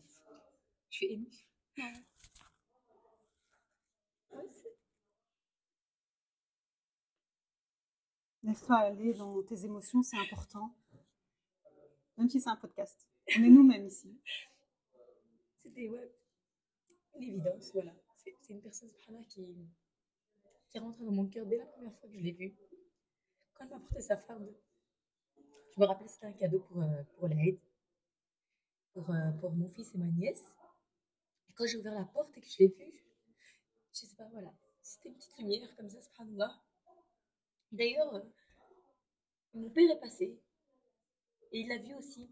[0.89, 1.31] je suis émue.
[1.77, 1.93] Ouais,
[8.51, 10.75] Laisse-toi aller dans tes émotions, c'est important.
[12.17, 13.07] Même si c'est un podcast.
[13.37, 14.13] On est nous-mêmes ici.
[15.55, 16.13] C'était ouais,
[17.15, 17.93] une évidence, voilà.
[18.17, 19.55] C'est une personne subhanallah, qui,
[20.67, 22.53] qui est rentrée dans mon cœur dès la première fois que je l'ai vue.
[23.53, 24.45] Quand elle m'a apporté sa femme,
[25.37, 27.57] je me rappelle c'était un cadeau pour, euh, pour l'Aïd,
[28.91, 30.57] pour, euh, pour mon fils et ma nièce.
[31.49, 33.01] Et quand j'ai ouvert la porte et que je l'ai vue,
[33.93, 36.61] je sais pas, voilà, c'était une petite lumière comme ça, subhanallah.
[37.71, 38.21] D'ailleurs, euh,
[39.53, 40.39] mon père est passé
[41.51, 42.29] et il l'a vu aussi.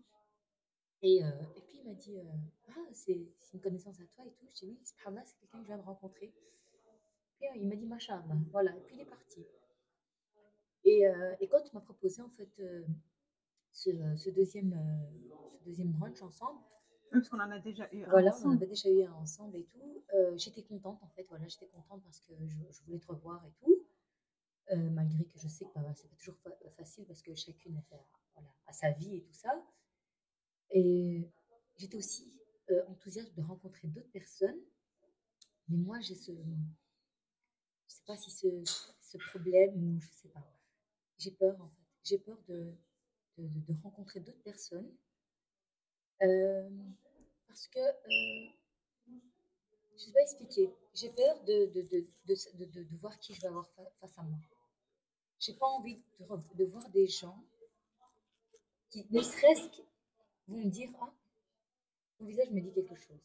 [1.02, 2.24] Et, euh, et puis il m'a dit euh,
[2.70, 4.46] Ah, c'est une connaissance à toi et tout.
[4.50, 6.34] Je dis Oui, c'est quelqu'un que je viens de rencontrer.
[7.40, 8.76] Puis euh, il m'a dit Machallah, voilà.
[8.76, 9.46] Et puis il est parti.
[10.86, 12.50] Et, euh, et quand tu m'as proposé en fait
[13.72, 14.76] ce, ce deuxième,
[15.60, 16.60] ce deuxième brunch ensemble,
[17.12, 18.56] Même parce qu'on en a déjà eu un voilà, on en ensemble.
[18.56, 20.04] avait déjà eu un ensemble et tout.
[20.14, 23.46] euh, j'étais contente en fait, voilà, j'étais contente parce que je, je voulais te revoir
[23.46, 23.79] et tout.
[24.72, 27.82] Euh, malgré que je sais que bah, c'est pas toujours fa- facile parce que chacune
[28.68, 29.52] a, sa- vie et tout ça.
[30.72, 31.28] Et
[31.78, 34.60] j'étais aussi euh, enthousiaste de rencontrer d'autres personnes.
[35.70, 36.32] Mais moi, j'ai ce.
[37.88, 38.48] Je sais pas si ce,
[39.02, 40.46] ce problème ou je sais pas.
[41.18, 41.84] J'ai peur en fait.
[42.04, 42.74] J'ai peur de,
[43.38, 44.90] de, rencontrer d'autres personnes.
[46.22, 46.70] Euh,
[47.48, 47.80] parce que.
[49.96, 50.74] je sais pas expliquer.
[50.94, 54.40] J'ai peur de, de, de, de, voir qui je vais avoir fa- face à moi.
[55.40, 57.44] J'ai pas envie de, voir des gens
[58.90, 59.82] qui, ne serait-ce que,
[60.48, 61.14] vont me dire Ah,
[62.18, 63.22] ton visage me dit quelque chose.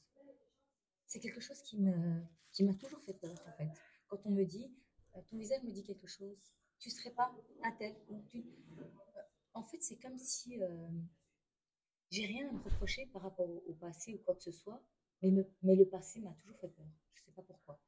[1.07, 2.23] C'est quelque chose qui me
[2.53, 3.69] qui m'a toujours fait peur, en fait.
[4.09, 4.73] Quand on me dit
[5.17, 6.39] euh, Ton visage me dit quelque chose,
[6.79, 7.95] tu serais pas un tel.
[8.29, 8.45] tu-
[8.79, 8.85] Euh,
[9.55, 10.89] En fait, c'est comme si euh,
[12.11, 14.81] j'ai rien à me reprocher par rapport au, passé ou quoi que ce soit,
[15.23, 15.31] mais,
[15.63, 16.87] mais le passé m'a toujours fait peur.
[17.15, 17.81] Je sais pas pourquoi.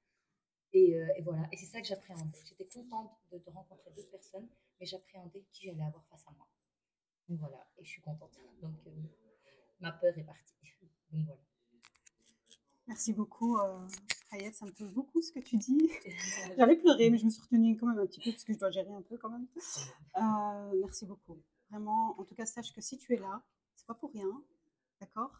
[0.72, 2.38] Et, euh, et voilà, et c'est ça que j'appréhendais.
[2.44, 4.48] J'étais contente de, de rencontrer d'autres personnes,
[4.78, 6.46] mais j'appréhendais qui j'allais avoir face à moi.
[7.28, 8.38] Donc voilà, et je suis contente.
[8.62, 8.90] Donc euh,
[9.80, 10.54] ma peur est partie.
[11.12, 11.40] Donc voilà.
[12.86, 13.88] Merci beaucoup, euh,
[14.30, 15.90] Hayat, ça me touche beaucoup ce que tu dis.
[16.56, 18.58] J'allais pleurer, mais je me suis retenue quand même un petit peu parce que je
[18.58, 19.46] dois gérer un peu quand même.
[20.16, 21.42] Euh, merci beaucoup.
[21.68, 23.42] Vraiment, en tout cas, sache que si tu es là,
[23.74, 24.30] c'est pas pour rien,
[25.00, 25.32] d'accord?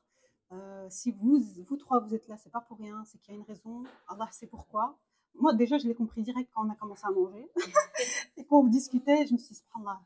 [0.91, 3.41] Si vous, vous trois, vous êtes là, c'est pas pour rien, c'est qu'il y a
[3.41, 3.85] une raison.
[4.09, 4.99] Allah sait pourquoi.
[5.39, 7.51] Moi, déjà, je l'ai compris direct quand on a commencé à manger.
[8.37, 10.01] Et quand on discutait, je me suis dit, subhanallah,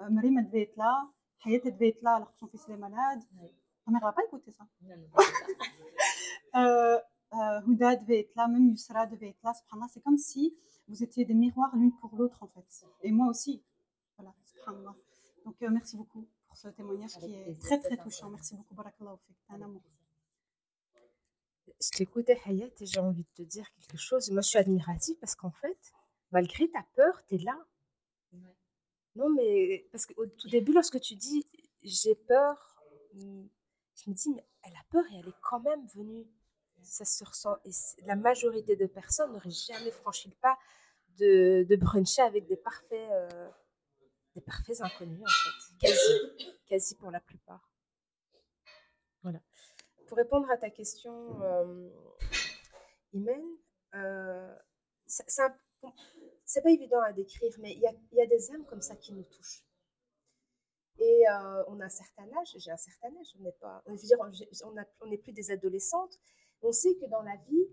[0.00, 1.08] euh, Marim, elle devait être là,
[1.44, 3.20] Hayat, elle devait être là alors que son fils il est malade.
[3.84, 4.66] Ta mère va pas écouter ça.
[6.54, 6.98] Euh,
[7.32, 9.54] euh, Houda devait être là, même Yusra devait être là.
[9.54, 10.54] Subhanallah, c'est comme si
[10.86, 12.86] vous étiez des miroirs l'une pour l'autre en fait.
[13.00, 13.62] Et moi aussi.
[14.18, 14.34] Voilà.
[14.44, 14.94] Subhanallah.
[15.46, 18.28] Donc, euh, merci beaucoup pour ce témoignage Avec qui est plaisir, très, très touchant.
[18.28, 19.36] Merci beaucoup, Barakallahu fik.
[19.48, 19.80] Un amour.
[21.80, 24.30] Je t'écoutais, Hayat, et j'ai envie de te dire quelque chose.
[24.30, 25.78] Moi, je suis admirative parce qu'en fait,
[26.30, 27.58] malgré ta peur, tu es là.
[28.32, 28.56] Ouais.
[29.16, 31.46] Non, mais parce qu'au tout début, lorsque tu dis
[31.82, 32.76] j'ai peur,
[33.14, 33.48] hum,
[33.94, 36.26] je me dis, mais elle a peur et elle est quand même venue.
[36.82, 37.56] Ça se ressent.
[37.64, 37.70] Et
[38.06, 40.58] la majorité de personnes n'auraient jamais franchi le pas
[41.18, 43.48] de, de bruncher avec des parfaits, euh,
[44.34, 45.86] des parfaits inconnus, en fait.
[45.86, 46.56] Quasi.
[46.66, 47.71] Quasi pour la plupart.
[50.12, 51.88] Pour répondre à ta question, euh,
[53.14, 53.40] Imen,
[53.94, 54.54] euh,
[55.06, 59.22] c'est pas évident à décrire, mais il y a, des âmes comme ça qui nous
[59.22, 59.64] touchent.
[60.98, 65.16] Et euh, on a un certain âge, j'ai un certain âge, on n'est pas, on,
[65.16, 66.20] plus des adolescentes.
[66.60, 67.66] On sait que dans la vie,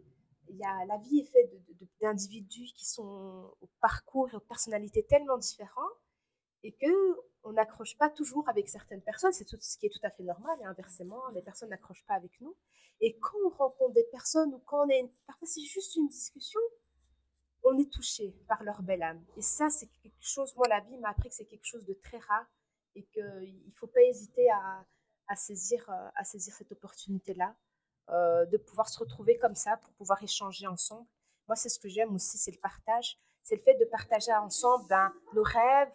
[0.48, 1.52] y a, la vie est faite
[2.00, 5.92] d'individus qui sont au parcours et aux personnalités tellement différents
[6.64, 10.00] et que on n'accroche pas toujours avec certaines personnes, c'est tout ce qui est tout
[10.04, 12.56] à fait normal et inversement, les personnes n'accrochent pas avec nous.
[13.00, 16.60] Et quand on rencontre des personnes ou quand on est, parfois c'est juste une discussion,
[17.64, 19.24] on est touché par leur belle âme.
[19.38, 21.94] Et ça, c'est quelque chose, moi, la vie m'a appris que c'est quelque chose de
[21.94, 22.46] très rare
[22.96, 24.86] et qu'il ne faut pas hésiter à,
[25.28, 27.56] à saisir, euh, à saisir cette opportunité-là,
[28.10, 31.08] euh, de pouvoir se retrouver comme ça pour pouvoir échanger ensemble.
[31.48, 33.18] Moi, c'est ce que j'aime aussi, c'est le partage.
[33.44, 35.92] C'est le fait de partager ensemble ben, nos rêves,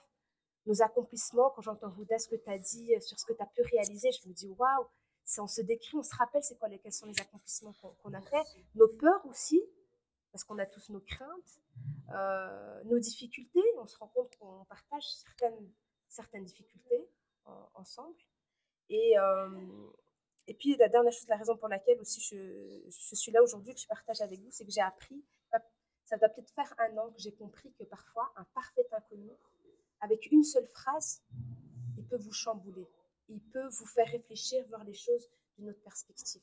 [0.67, 1.51] nos accomplissements.
[1.51, 3.63] Quand j'entends Rouda, ce que tu as dit euh, sur ce que tu as pu
[3.63, 4.87] réaliser, je me dis waouh,
[5.25, 7.73] si on se décrit, on se rappelle c'est quoi, les- quels sont les accomplissements
[8.03, 9.63] qu'on a fait, nos peurs aussi,
[10.33, 11.61] parce qu'on a tous nos craintes,
[12.11, 13.63] euh, nos difficultés.
[13.79, 15.73] On se rend compte qu'on partage certaines,
[16.09, 17.09] certaines difficultés
[17.47, 18.17] euh, ensemble.
[18.91, 19.49] Et, euh,
[20.47, 23.75] et puis la dernière chose, la raison pour laquelle aussi je, je suis là aujourd'hui,
[23.75, 25.25] que je partage avec vous, c'est que j'ai appris,
[26.07, 29.31] ça doit peut-être faire un an que j'ai compris que parfois un parfait inconnu,
[30.05, 31.23] avec une seule phrase,
[31.97, 32.87] il peut vous chambouler.
[33.29, 36.43] Il peut vous faire réfléchir, voir les choses d'une autre perspective.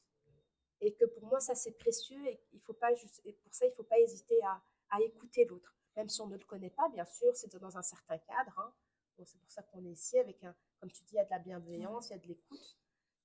[0.82, 3.66] Et que pour moi, ça, c'est précieux et, il faut pas juste, et pour ça,
[3.66, 5.76] il ne faut pas hésiter à, à écouter l'autre.
[5.96, 8.58] Même si on ne le connaît pas, bien sûr, c'est dans un certain cadre.
[8.60, 8.74] Hein.
[9.18, 11.26] Donc, c'est pour ça qu'on est ici avec, un, comme tu dis, il y a
[11.26, 12.78] de la bienveillance, il y a de l'écoute.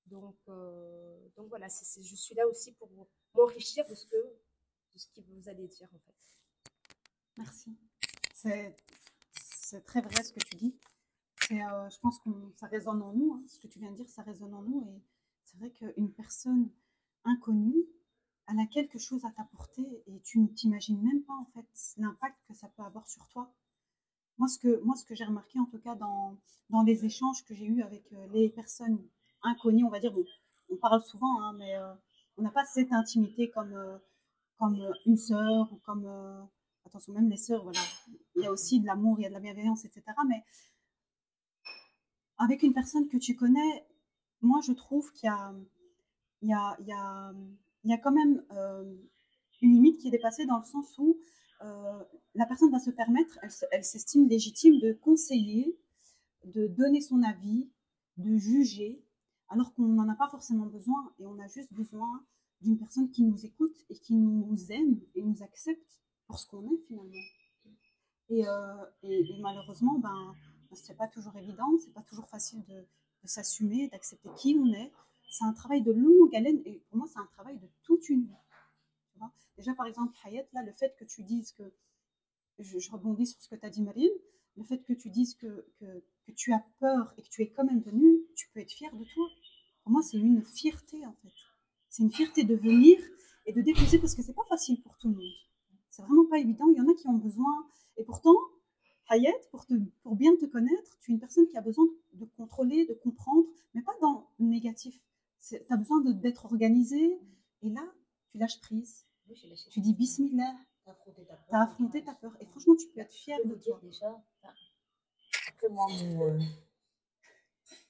[0.06, 2.88] Donc, euh, donc voilà, c'est c'est- je suis là aussi pour
[3.34, 6.14] m'enrichir de ce que de ce que vous allez dire en fait.
[7.36, 7.76] Merci.
[8.32, 8.76] C'est
[9.66, 10.76] c'est très vrai ce que tu dis.
[11.50, 13.34] Euh, je pense que ça résonne en nous.
[13.34, 13.42] hein.
[13.48, 14.86] Ce que tu viens de dire, ça résonne en nous.
[14.88, 15.02] Et
[15.42, 16.70] c'est vrai qu'une personne
[17.24, 17.84] inconnue,
[18.48, 22.36] elle a quelque chose à t'apporter et tu ne t'imagines même pas en fait l'impact
[22.46, 23.52] que ça peut avoir sur toi.
[24.38, 26.36] Moi, ce que, que j'ai remarqué en tout cas dans,
[26.70, 29.02] dans les échanges que j'ai eus avec euh, les personnes
[29.42, 30.24] inconnues, on va dire, bon,
[30.70, 31.92] on parle souvent, hein, mais euh,
[32.36, 33.76] on n'a pas cette intimité comme,
[34.58, 36.06] comme une sœur ou comme,
[36.86, 37.80] attention, même les sœurs, voilà,
[38.36, 40.02] il y a aussi de l'amour, il y a de la bienveillance, etc.
[40.28, 40.44] Mais
[42.38, 43.86] avec une personne que tu connais,
[44.42, 45.54] moi, je trouve qu'il y a,
[46.42, 48.96] il y a, il y a, quand même euh,
[49.62, 51.18] une limite qui est dépassée dans le sens où
[51.62, 55.78] euh, la personne va se permettre, elle, elle s'estime légitime de conseiller,
[56.44, 57.68] de donner son avis,
[58.18, 59.02] de juger,
[59.48, 62.24] alors qu'on n'en a pas forcément besoin et on a juste besoin
[62.60, 66.62] d'une personne qui nous écoute et qui nous aime et nous accepte pour ce qu'on
[66.70, 67.14] est finalement.
[68.28, 70.34] Et, euh, et- malheureusement, ben,
[70.72, 72.86] c'est pas toujours évident, c'est pas toujours facile de,
[73.24, 74.92] s'assumer, d'accepter qui on est.
[75.28, 78.22] C'est un travail de longue haleine et pour moi, c'est un travail de toute une
[78.22, 78.34] vie.
[79.56, 81.72] Déjà, par exemple, Hayat, là, le fait que tu dises que,
[82.58, 84.12] je, rebondis sur ce que tu as dit, Marine,
[84.56, 87.64] le fait que tu dises que, que, tu as peur et que tu es quand
[87.64, 89.26] même venue, tu peux être fière de toi.
[89.82, 91.32] Pour moi, c'est une fierté, en fait.
[91.88, 92.98] C'est une fierté de venir
[93.46, 95.32] et de déposer parce que c'est pas facile pour tout le monde.
[95.96, 96.68] C'est vraiment pas évident.
[96.68, 97.66] Il y en a qui ont besoin.
[97.96, 98.36] Et pourtant,
[99.08, 102.26] Hayat, pour, te, pour bien te connaître, tu es une personne qui a besoin de
[102.36, 105.00] contrôler, de comprendre, mais pas dans le négatif.
[105.48, 107.18] Tu as besoin d'être organisé.
[107.62, 107.82] Et là,
[108.30, 109.06] tu lâches prise.
[109.26, 110.54] Oui, j'ai lâché Tu dis Bismillah.
[110.84, 111.46] T'as affronté ta peur.
[111.48, 112.36] Tu as affronté ta peur.
[112.42, 113.80] Et franchement, tu peux être fière Je de toi.
[113.82, 114.22] déjà,
[115.48, 116.38] après moi, mon, euh,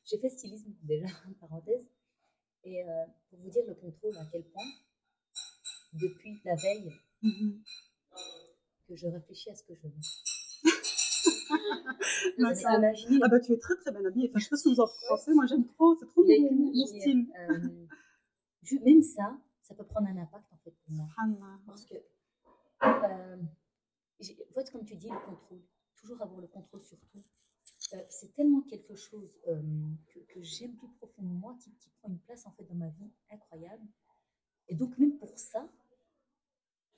[0.04, 1.06] j'ai fait stylisme déjà,
[1.40, 1.84] parenthèse,
[2.62, 4.64] et euh, pour vous dire le contrôle à quel point,
[5.92, 6.92] depuis la veille,
[7.22, 7.62] Mhm.
[8.86, 9.92] Que je réfléchis à ce que je veux.
[12.38, 14.28] Non, ça- avez imaginé Ah bah tu es très très bien habillée.
[14.30, 15.32] Enfin, je sais pas ce que vous en pensez.
[15.34, 15.96] Moi j'aime trop.
[15.98, 17.26] C'est trop Mais mon, style.
[17.38, 17.86] euh,
[18.84, 21.06] même ça, ça peut prendre un impact en fait pour moi.
[21.08, 21.58] Subhanallah.
[21.66, 21.94] Parce que,
[22.84, 23.36] euh,
[24.20, 25.62] j'ai- en fait, comme tu dis, le contrôle,
[25.96, 27.22] toujours avoir le contrôle sur tout,
[27.94, 29.62] euh, c'est tellement quelque chose euh,
[30.12, 33.10] que, que j'aime plus profondément, qui, qui prend une place en fait dans ma vie
[33.30, 33.86] incroyable.
[34.68, 35.68] Et donc, même pour ça,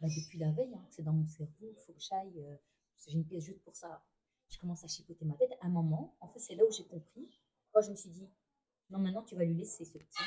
[0.00, 2.56] bah, depuis la veille, hein, c'est dans mon cerveau, il faut que j'aille, euh,
[3.06, 4.04] j'ai une pièce juste pour ça.
[4.48, 5.52] je commence à chipoter ma tête.
[5.60, 7.28] À un moment, en fait, c'est là où j'ai compris.
[7.72, 8.28] Quand je me suis dit,
[8.90, 10.24] non, maintenant, tu vas lui laisser ce petit.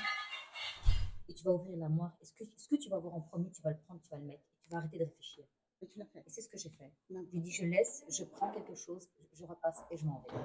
[1.27, 2.15] Et tu vas ouvrir l'armoire.
[2.21, 4.17] Est-ce que, ce que tu vas voir en premier, tu vas le prendre, tu vas
[4.17, 4.43] le mettre.
[4.43, 5.45] Et tu vas arrêter de réfléchir?
[5.81, 6.19] Et tu l'as fait.
[6.19, 6.91] Et c'est ce que j'ai fait.
[7.09, 7.27] D'accord.
[7.29, 10.37] Je lui dis, je laisse, je prends quelque chose, je repasse et je m'en vais.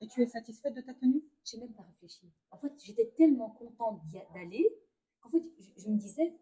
[0.00, 1.24] Et tu es satisfaite de ta tenue?
[1.44, 2.30] J'ai même pas réfléchi.
[2.50, 4.68] En fait, j'étais tellement contente d'aller
[5.20, 6.38] qu'en fait, je, je me disais,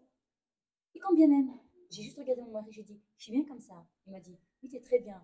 [0.94, 1.50] et quand bien même,
[1.92, 3.86] j'ai juste regardé mon mari, j'ai dit, je suis bien comme ça.
[4.06, 5.22] Il m'a dit, oui, tu es très bien.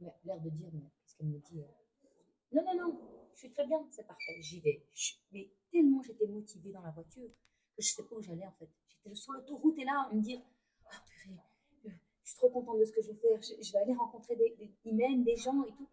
[0.00, 1.62] Mais l'air de dire, mais qu'est-ce qu'elle me dit
[2.52, 3.00] Non, non, non,
[3.34, 4.84] je suis très bien, c'est parfait, j'y vais.
[5.32, 7.28] Mais tellement j'étais motivée dans la voiture
[7.76, 8.68] que je sais pas où j'allais en fait.
[8.88, 10.40] J'étais sur l'autoroute et là, à me dire,
[10.86, 11.40] ah purée,
[11.84, 14.56] je suis trop contente de ce que je vais faire, je, vais aller rencontrer des,
[14.84, 15.88] des des gens et tout.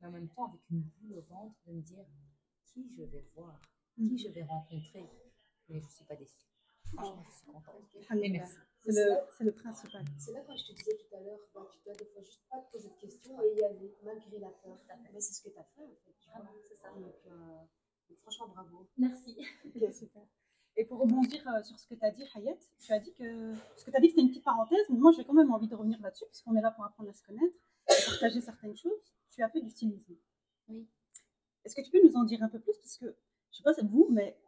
[0.00, 2.04] Mais en même temps, avec une boule au ventre, de me dire,
[2.64, 3.60] qui je vais voir,
[3.94, 5.04] qui je vais rencontrer.
[5.68, 6.46] Mais je ne suis pas déçue.
[6.94, 7.84] Franchement, je suis contente.
[7.94, 8.38] Et Alhamdulillah.
[8.38, 8.67] merci.
[8.90, 10.02] C'est le, principal.
[10.16, 12.42] C'est là quand je te disais tout à l'heure, bah, tu dois des fois juste
[12.48, 14.78] pas te poser de questions et y aller malgré la peur.
[15.12, 16.14] Mais c'est ce que tu as fait en fait.
[16.30, 16.88] Vraiment, c'est ça.
[16.92, 17.30] Donc, euh,
[18.08, 18.88] donc franchement, bravo.
[18.96, 19.36] Merci.
[19.66, 20.22] Ok, super.
[20.76, 23.52] Et pour rebondir euh, sur ce que tu as dit, Hayat, tu as dit que.
[23.52, 25.68] Parce que tu as dit c'était une petite parenthèse, mais moi j'ai quand même envie
[25.68, 27.54] de revenir là-dessus, puisqu'on est là pour apprendre à se connaître
[27.90, 29.14] et partager certaines choses.
[29.30, 30.16] Tu as fait du stylisme.
[30.68, 30.88] Oui.
[31.64, 32.78] Est-ce que tu peux nous en dire un peu plus?
[32.78, 33.14] Parce que,
[33.50, 34.38] je sais pas, c'est vous, mais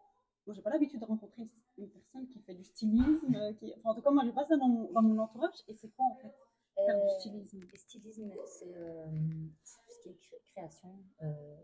[0.50, 1.42] moi j'ai pas l'habitude de rencontrer
[1.78, 3.34] une, personne qui fait du stylisme.
[3.36, 3.72] euh, Qui...
[3.78, 5.54] Enfin, en tout cas, moi j'ai pas ça dans mon, dans mon entourage.
[5.68, 6.34] Et c'est quoi en fait
[6.74, 7.60] Faire du Euh, stylisme?
[7.60, 10.88] Le stylisme, c'est euh, tout ce qui est cré- création.
[11.22, 11.56] Euh,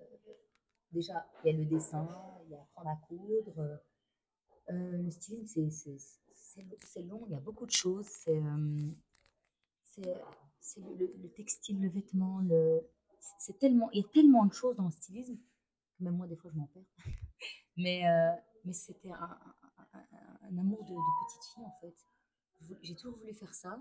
[0.92, 2.06] déjà, il y a le dessin,
[2.44, 3.80] il y a apprendre à coudre.
[4.68, 8.06] Le stylisme, c'est- c'est- c'est c'est long, il y a beaucoup de choses.
[8.06, 8.40] C'est
[10.00, 12.82] le, le- le textile, le vêtement, le,
[13.40, 16.36] c'est tellement, il y a tellement de choses dans le stylisme que même moi, des
[16.36, 16.82] fois, je m'en perds.
[17.76, 18.06] Mais,
[18.66, 19.54] mais c'était un, un-
[19.94, 21.94] un- un amour de, de petite fille, en fait.
[22.82, 23.78] J'ai toujours voulu faire ça.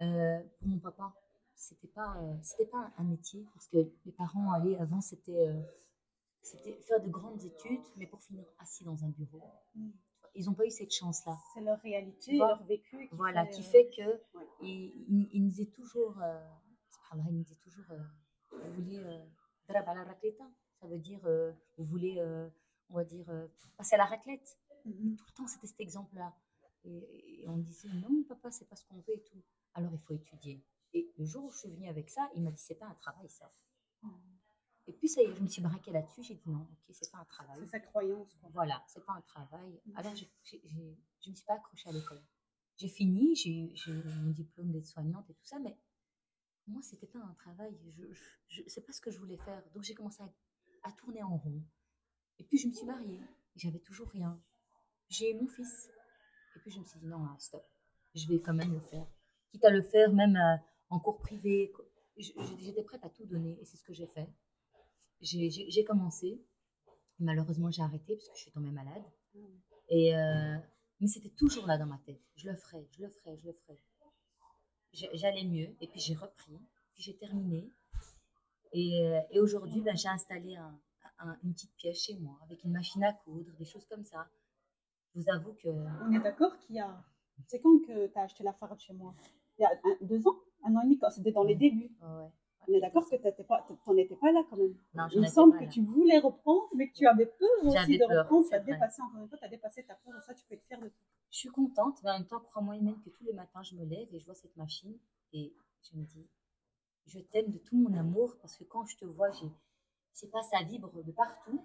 [0.00, 1.12] Euh, pour mon papa,
[1.54, 5.60] c'était pas, euh, c'était pas un, métier parce que les parents allaient avant, c'était, euh,
[6.40, 9.42] c'était faire de grandes études, mais pour finir assis dans un bureau.
[9.74, 9.90] Mm.
[10.36, 11.36] Ils n'ont pas eu cette chance-là.
[11.54, 13.08] C'est leur réalité, leur vécu.
[13.08, 14.02] Qui Voilà, fait, qui fait que
[14.38, 14.46] ouais.
[14.62, 16.16] ils, ils- ils nous disaient toujours,
[17.14, 17.84] ils nous disaient toujours,
[18.52, 19.00] vous voulez
[19.66, 20.40] raclette,
[20.80, 21.20] ça veut dire,
[21.76, 22.22] vous voulez,
[22.90, 23.46] on va dire, euh,
[23.76, 24.58] passer à la raclette.
[24.84, 25.16] Mhm.
[25.16, 26.34] Tout le temps, c'était cet exemple-là.
[26.84, 29.42] Et, et on disait, non, papa, c'est pas ce qu'on veut et tout.
[29.74, 30.64] Alors, il faut étudier.
[30.94, 32.94] Et le jour où je suis venue avec ça, il m'a dit, c'est pas un
[32.94, 33.52] travail, ça.
[34.04, 34.08] Oh.
[34.86, 36.22] Et puis, ça y est, je me suis braquée là-dessus.
[36.22, 37.58] J'ai dit, non, ok, c'est pas un travail.
[37.60, 38.32] C'est sa croyance.
[38.36, 38.48] Quoi.
[38.52, 39.80] Voilà, c'est pas un travail.
[39.86, 39.96] Mhm.
[39.96, 40.24] Alors, je
[40.56, 42.22] ne me suis pas accrochée à l'école.
[42.76, 45.76] J'ai fini, j'ai j'ai mon diplôme d'aide-soignante et tout ça, mais
[46.68, 47.76] moi, c'était pas un travail.
[47.76, 49.62] Je, je, je- c'est pas ce que je voulais faire.
[49.74, 50.32] Donc, j'ai commencé à,
[50.84, 51.60] à tourner en rond.
[52.38, 53.20] Et puis, je me suis mariée.
[53.56, 54.40] J'avais toujours rien.
[55.08, 55.90] J'ai eu mon fils.
[56.56, 57.64] Et puis, je me suis dit, non, là, stop.
[58.14, 59.06] Je vais quand même le faire.
[59.50, 60.56] Quitte à le faire, même euh,
[60.90, 61.72] en cours privé.
[62.16, 64.28] J'étais prête à tout donner et c'est ce que j'ai fait.
[65.20, 66.40] J'ai- commencé.
[67.20, 69.02] Malheureusement, j'ai arrêté parce que je suis tombée malade.
[69.88, 70.56] Et euh,
[71.00, 72.20] mais c'était toujours là dans ma tête.
[72.36, 73.78] Je le ferai, je le ferai, je le ferai.
[74.92, 76.58] J'allais mieux et puis j'ai repris,
[76.94, 77.70] puis j'ai terminé.
[78.72, 80.78] Et, euh, et aujourd'hui, ben, j'ai installé un-
[81.20, 84.28] un- une petite pièce chez moi avec une machine à coudre, des choses comme ça.
[85.14, 87.04] Je vous avoue que On est d'accord qu'il y a.
[87.46, 89.14] C'est quand que tu as acheté la farde chez moi?
[89.58, 90.36] Il y a un- deux ans?
[90.64, 91.90] Un an et demi, quand c'était dans les débuts.
[92.02, 92.28] ouais,
[92.66, 94.74] On est d'accord que tu n'en étais pas là quand même.
[94.94, 95.70] non, Il me semble que là.
[95.70, 98.44] tu voulais reprendre, mais que tu avais peur aussi de peur, reprendre.
[98.44, 98.72] c'est Ça a vrai.
[98.74, 100.88] dépassé, encore une fois, tu as dépassé ta peur ça, tu peux être fier de
[100.88, 100.98] toi.
[101.30, 103.84] Je suis contente, mais en même temps, crois-moi, Imen, que tous les matins, je me
[103.84, 104.96] lève et je vois cette machine
[105.32, 106.26] et je me dis,
[107.06, 109.50] je t'aime de tout mon amour parce que quand je te vois, j'ai,
[110.14, 111.60] je sais pas, ça vibre de partout.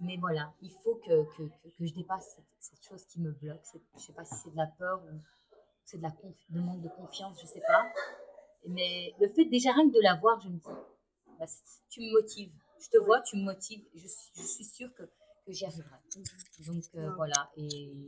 [0.00, 3.30] Mais voilà, il faut que, que, que, que je dépasse cette, cette chose qui me
[3.30, 3.60] bloque.
[3.64, 5.18] C'est- Je sais pas si c'est de la peur ou
[5.84, 6.12] c'est de la
[6.50, 7.92] de manque de confiance, je sais pas.
[8.66, 10.62] Mais le fait déjà rien que de la voir, je me dis,
[11.38, 11.46] bah,
[11.90, 12.52] tu me motives.
[12.80, 13.84] Je te vois, tu me motives.
[13.94, 15.96] Je, suis- je suis sûre que, que j'y arriverai.
[16.66, 17.14] Donc euh, Ouais.
[17.16, 17.50] voilà.
[17.56, 18.06] Et,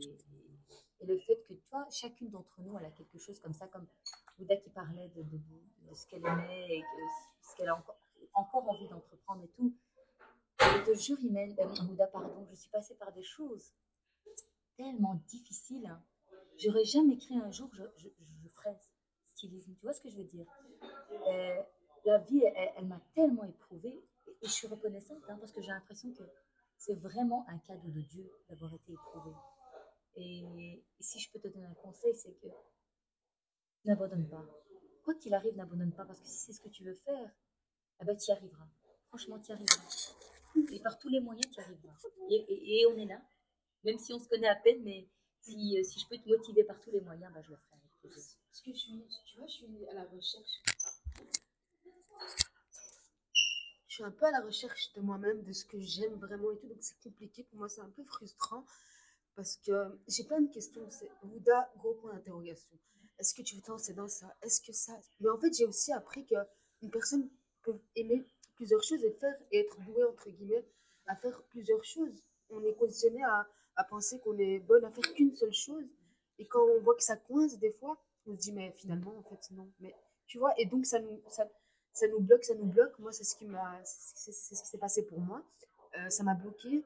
[0.99, 3.87] et le fait que toi, chacune d'entre nous, elle a quelque chose comme ça, comme
[4.39, 7.75] Ouda qui parlait de, de, de- de ce qu'elle aimait et que, ce qu'elle a
[7.77, 7.97] encore,
[8.37, 9.75] encore envie d'entreprendre et tout.
[10.59, 13.73] Je te jure, euh, pardon, je suis passée par des choses
[14.75, 15.87] tellement difficiles.
[15.87, 16.01] hein.
[16.57, 18.07] J'aurais jamais cru un jour je, je,
[18.43, 18.79] je ferais
[19.25, 19.73] stylisme.
[19.75, 20.47] Tu vois ce que je veux dire?
[21.27, 21.61] Euh,
[22.05, 22.43] La vie,
[22.77, 26.23] elle, m'a tellement éprouvée et je suis reconnaissante hein, parce que j'ai l'impression que
[26.77, 29.35] c'est vraiment un cadeau de Dieu d'avoir été éprouvée.
[30.15, 30.39] Et,
[30.99, 32.47] et si je peux te donner un conseil, c'est que
[33.85, 34.43] n'abandonne pas.
[35.03, 37.29] Quoi qu'il arrive, n'abandonne pas parce que si c'est ce que tu veux faire,
[38.01, 38.67] eh ben, tu y arriveras.
[39.07, 40.13] Franchement, tu y arriveras.
[40.71, 41.95] Et par tous les moyens, tu y arriveras.
[42.29, 43.21] Et, on est là.
[43.83, 45.07] Même si on se connaît à peine, mais
[45.41, 47.75] si, euh, si je peux te motiver par tous les moyens, ben, je le ferai
[47.75, 48.37] avec plaisir.
[48.49, 50.61] Parce que je suis, tu vois, je suis à la recherche.
[53.97, 56.67] suis un peu à la recherche de moi-même, de ce que j'aime vraiment et tout.
[56.67, 58.63] Donc c'est compliqué pour moi, c'est un peu frustrant
[59.35, 60.85] parce que j'ai plein de questions.
[60.91, 62.77] C'est Bouddha, gros point d'interrogation.
[63.17, 64.35] Est-ce que tu veux te lancer dans ça?
[64.43, 64.93] Est-ce que ça?
[65.19, 67.27] Mais en fait, j'ai aussi appris qu'une personne
[67.95, 68.25] aimer
[68.55, 70.65] plusieurs choses et faire et être douée entre guillemets
[71.07, 72.23] à faire plusieurs choses.
[72.49, 75.85] On est conditionné à, à penser qu'on est bonne à faire qu'une seule chose.
[76.39, 79.23] Et quand on voit que ça coince des fois, on se dit mais finalement en
[79.23, 79.71] fait non.
[79.79, 79.95] Mais
[80.27, 81.47] tu vois, et donc ça nous, ça,
[81.97, 82.97] ça nous bloque, ça nous bloque.
[82.99, 85.43] Moi, c'est ce qui m'a, c'est ce qui s'est passé pour moi.
[85.97, 86.83] Euh, ça m'a bloqué.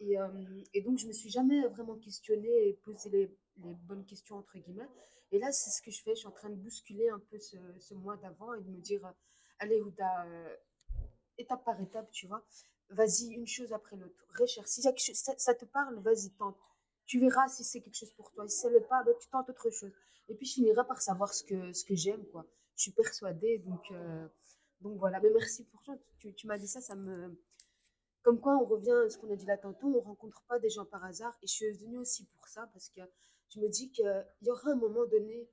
[0.00, 0.28] Et, euh,
[0.74, 3.30] et, donc, je me suis jamais vraiment questionnée et posé les,
[3.62, 4.88] les, bonnes questions, entre guillemets.
[5.32, 6.14] Et là, c'est ce que je fais.
[6.14, 8.80] Je suis en train de bousculer un peu ce, ce mois d'avant et de me
[8.80, 9.00] dire,
[9.60, 10.56] allez, euh,
[11.38, 12.44] étape par étape, tu vois.
[12.90, 14.24] Vas-y, une chose après l'autre.
[14.38, 14.66] Recherche.
[14.66, 14.92] Si ça,
[15.38, 16.58] ça, te parle, vas-y, tente.
[17.06, 18.48] Tu verras si c'est quelque chose pour toi.
[18.48, 19.92] Si ce n'est pas, bah, tu tentes autre chose.
[20.28, 22.46] Et puis, je finirai par savoir ce que, ce que j'aime, quoi.
[22.76, 23.58] Je suis persuadée.
[23.58, 24.26] Donc, euh,
[24.80, 25.96] donc voilà, mais merci pour toi.
[26.18, 27.40] Tu, tu m'as dit ça, ça me.
[28.22, 30.58] Comme quoi, on revient à ce qu'on a dit là tantôt, on ne rencontre pas
[30.58, 31.36] des gens par hasard.
[31.42, 33.00] Et je suis venue aussi pour ça, parce que
[33.54, 35.48] je me dis qu'il y aura un moment donné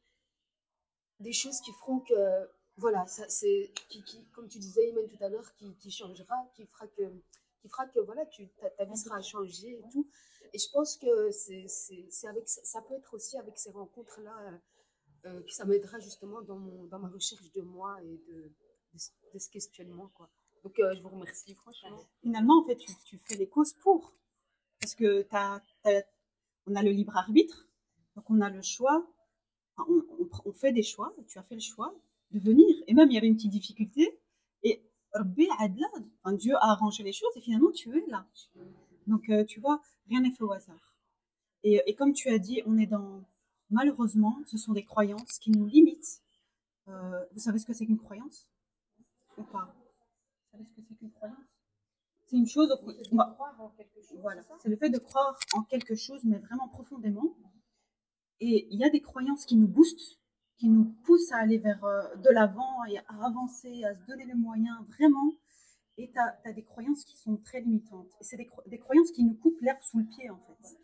[1.20, 2.50] des choses qui feront que.
[2.78, 3.72] Voilà, ça, c'est.
[3.90, 7.04] Qui, qui, comme tu disais, Imen, tout à l'heure, qui, qui, changera, qui fera que.
[7.62, 10.08] Qui fera que voilà, tu, ta, ta vie sera changée et tout.
[10.54, 14.60] Et je pense que c'est, c'est, avec, ça peut être aussi avec ces rencontres-là
[15.26, 18.52] euh, que ça m'aidera justement dans, mon, dans ma recherche de moi et de,
[19.34, 20.12] de, ce questionnement.
[20.16, 20.30] Quoi.
[20.64, 22.00] Donc, euh, je vous remercie, franchement.
[22.22, 24.14] Finalement, en fait, tu, tu fais les causes pour.
[24.80, 26.04] Parce que t'as, t'as,
[26.68, 27.68] on a le libre arbitre,
[28.16, 29.08] donc on a le choix,
[29.78, 31.94] on, on, on, fait des choix, tu as fait le choix
[32.32, 32.76] de venir.
[32.88, 34.20] Et même, il y avait une petite difficulté,
[34.64, 34.82] et
[35.14, 38.26] enfin, Dieu a arrangé les choses, et finalement, tu es là.
[39.08, 40.96] Donc, euh, tu vois, rien n'est fait au hasard.
[41.64, 43.24] Et, et, comme tu as dit, on est dans,
[43.70, 46.22] malheureusement, ce sont des croyances qui nous limitent.
[46.88, 48.48] Euh, vous savez ce que c'est qu'une croyance?
[49.38, 49.74] Ou pas?
[49.74, 51.38] Vous savez ce que c'est qu'une croyance?
[52.26, 52.70] C'est une chose.
[53.12, 54.20] On va croire en quelque chose.
[54.22, 57.36] Voilà, c'est le fait de croire en quelque chose, mais vraiment profondément.
[58.40, 60.17] Et il y a des croyances qui nous boostent,
[60.58, 64.26] qui nous poussent à aller vers euh, de l'avant et à avancer, à se donner
[64.26, 65.32] les moyens vraiment.
[65.98, 68.12] Et tu as, des croyances qui sont très limitantes.
[68.22, 70.78] Et c'est des, croyances qui nous coupent l'herbe sous le pied, en fait.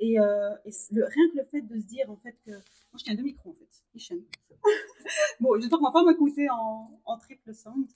[0.00, 2.50] Et, euh, rien que le fait de se dire, en fait, que.
[2.50, 4.14] Moi, je tiens deux micros, en fait.
[5.40, 7.86] bon, j'espère qu'on va pas m'écouter en, en, triple sound.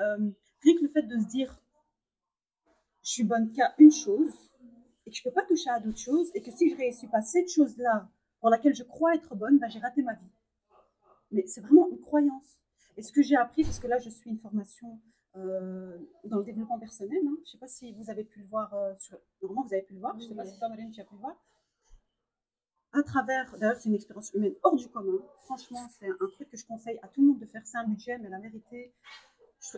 [0.00, 0.30] Euh,
[0.62, 1.60] rien que le fait de se dire,
[3.04, 4.34] je suis bonne qu'à une chose,
[5.06, 7.20] et que je peux pas toucher à d'autres choses, et que si je réussis pas
[7.20, 8.08] cette chose-là
[8.40, 10.30] pour laquelle je crois être bonne, ben, j'ai raté ma vie.
[11.30, 12.58] Mais c'est vraiment une croyance.
[12.96, 15.00] Et ce que j'ai appris, parce que là, je suis une formation
[15.36, 17.20] euh, dans le développement personnel.
[17.24, 17.36] Hein.
[17.36, 18.74] Je ne sais pas si vous avez pu le voir.
[18.74, 19.18] Euh, sur...
[19.42, 20.18] Normalement, vous avez pu le voir.
[20.18, 21.36] Je ne sais pas si toi, Marine, tu as pu le voir.
[22.92, 25.18] À travers, d'ailleurs, c'est une expérience humaine hors du commun.
[25.44, 27.64] Franchement, c'est un truc que je conseille à tout le monde de faire.
[27.64, 28.92] C'est un budget, mais la vérité,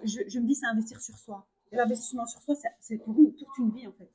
[0.05, 1.47] je, me dis, c'est investir sur soi.
[1.71, 4.11] Et l'investissement sur soi, c'est pour une, toute une vie, en fait.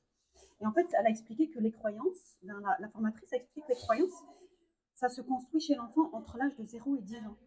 [0.59, 3.73] Et en fait, elle a expliqué que les croyances, la, la formatrice a expliqué que
[3.73, 4.23] les croyances,
[4.97, 7.37] ça se construit chez l'enfant entre l'âge de 0 et 10 ans.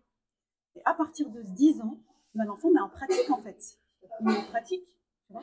[0.77, 1.99] Et à partir de 10 ans,
[2.35, 3.77] ben, l'enfant met en pratique, en fait
[4.21, 4.87] une pratique,
[5.27, 5.43] tu vois,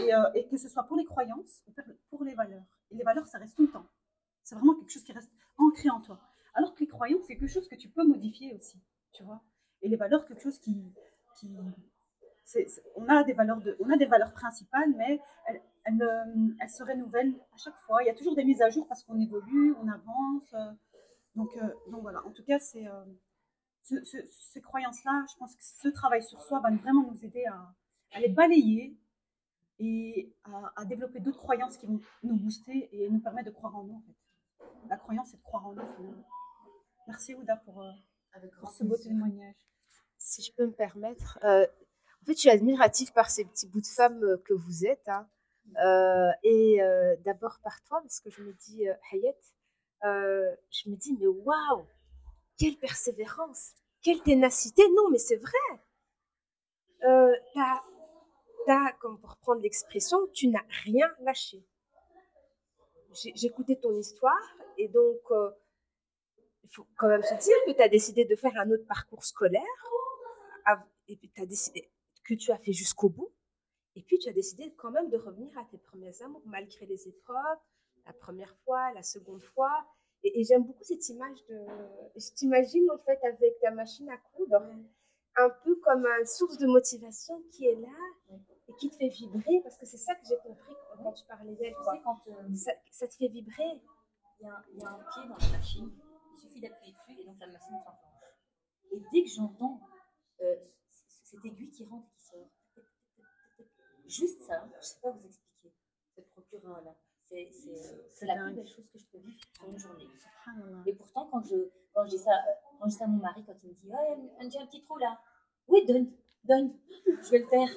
[0.00, 1.72] et, euh, que ce soit pour les croyances ou
[2.10, 2.62] pour les valeurs.
[2.90, 3.86] Et les valeurs, ça reste tout le temps.
[4.42, 6.20] C'est vraiment quelque chose qui reste ancré en toi.
[6.54, 8.78] Alors que les croyances, c'est quelque chose que tu peux modifier aussi,
[9.12, 9.42] tu vois.
[9.80, 10.92] Et les valeurs, quelque chose qui,
[11.38, 11.56] qui
[12.96, 16.82] on a des valeurs on a des valeurs principales, mais elles, elles, euh, elles, se
[16.82, 18.02] renouvellent à chaque fois.
[18.02, 20.54] Il y a toujours des mises à jour parce qu'on évolue, on avance.
[21.36, 22.24] Donc, euh, donc voilà.
[22.26, 23.04] En tout cas, c'est euh,
[23.82, 25.24] ce, ce, ces croyances-là.
[25.32, 27.74] Je pense que ce travail sur soi va vraiment nous aider à,
[28.12, 28.96] à les balayer
[29.78, 33.76] et à, à développer d'autres croyances qui vont nous booster et nous permettre de croire
[33.76, 33.94] en nous.
[33.96, 34.16] En fait.
[34.88, 35.86] La croyance, c'est de croire en nous.
[35.96, 36.24] Finalement.
[37.06, 37.92] Merci Ouda pour, euh,
[38.60, 39.54] pour ce beau témoignage.
[40.18, 41.66] Si je peux me permettre, euh,
[42.22, 45.08] en fait, je suis admirative par ces petits bouts de femmes que vous êtes.
[45.08, 45.28] Hein.
[45.84, 46.78] Euh, et
[47.24, 48.86] d'abord par toi, parce que je me dis,
[50.02, 51.86] Hayet, je me dis, mais waouh,
[52.58, 54.82] quelle persévérance, quelle ténacité.
[54.94, 55.80] Non, mais c'est vrai.
[57.04, 57.82] Euh, t'as,
[58.66, 61.64] t'as, comme pour reprendre l'expression, tu n'as rien lâché.
[63.34, 65.50] J'écoutais ton histoire et donc euh,
[66.64, 69.24] il faut quand même se dire que tu as décidé de faire un autre parcours
[69.24, 69.62] scolaire
[71.08, 71.90] et puis as décidé
[72.24, 73.32] que tu as fait jusqu'au bout
[73.94, 77.08] et puis tu as décidé quand même de revenir à tes premiers amours malgré les
[77.08, 77.58] épreuves,
[78.06, 79.84] la première fois, la seconde fois.
[80.22, 81.58] Et, et j'aime beaucoup cette image de.
[82.16, 84.62] Je t'imagine en fait avec ta machine à coudre
[85.36, 88.38] un peu comme une source de motivation qui est là
[88.68, 91.54] et qui te fait vibrer, parce que c'est ça que j'ai compris quand tu parlais
[91.54, 91.74] d'elle.
[91.74, 93.80] Tu sais, quand euh, ça, ça, te fait vibrer.
[94.40, 95.90] Il y, a, il y, a, un pied dans la machine,
[96.34, 98.16] il suffit d'appuyer dessus et donc la machine s'enclenche.
[98.92, 99.80] Et dès que j'entends
[100.42, 100.56] euh,
[101.24, 102.50] cette aiguille qui rentre et qui sort,
[104.08, 105.72] Juste ça, je ne sais pas vous expliquer,
[106.14, 106.94] cette procureur-là.
[107.10, 110.06] C'est c'est la plus belle chose que je peux vivre sur une journée.
[110.86, 111.56] Et pourtant, quand je,
[111.92, 112.30] quand je dis ça,
[112.78, 114.82] quand je dis ça à mon mari, quand il me dit, oh, j'ai un petit
[114.82, 115.20] trou là.
[115.68, 116.12] Oui, donne,
[116.44, 117.68] donne, je vais le faire.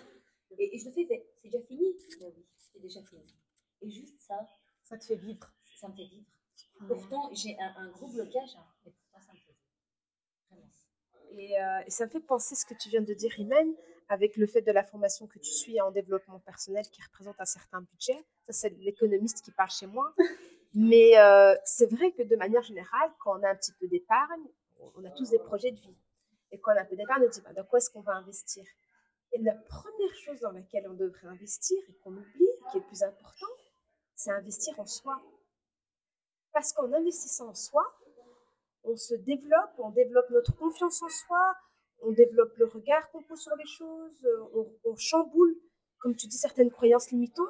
[0.57, 1.83] Et, et je le fais, c'est déjà fini.
[2.19, 3.23] Ben oui, c'est déjà fini.
[3.81, 4.47] Et juste ça,
[4.83, 5.51] Ça te fait vivre.
[5.75, 6.27] ça me fait vivre.
[6.87, 9.71] Pourtant, j'ai un, un gros blocage, hein, mais pourtant, ça me fait vivre.
[10.49, 10.69] Vraiment.
[11.31, 13.73] Et, euh, et ça me fait penser ce que tu viens de dire, Imen,
[14.09, 17.45] avec le fait de la formation que tu suis en développement personnel qui représente un
[17.45, 18.17] certain budget.
[18.47, 20.13] Ça, c'est l'économiste qui parle chez moi.
[20.73, 24.47] Mais euh, c'est vrai que de manière générale, quand on a un petit peu d'épargne,
[24.95, 25.95] on a tous des projets de vie.
[26.51, 28.13] Et quand on a un peu d'épargne, on dit bah, dans quoi est-ce qu'on va
[28.13, 28.65] investir?
[29.31, 32.87] Et la première chose dans laquelle on devrait investir et qu'on oublie, qui est le
[32.87, 33.47] plus important,
[34.15, 35.21] c'est investir en soi.
[36.51, 37.83] Parce qu'en investissant en soi,
[38.83, 41.55] on se développe, on développe notre confiance en soi,
[42.01, 45.55] on développe le regard qu'on pose sur les choses, euh, on, on chamboule,
[45.99, 47.47] comme tu dis, certaines croyances limitantes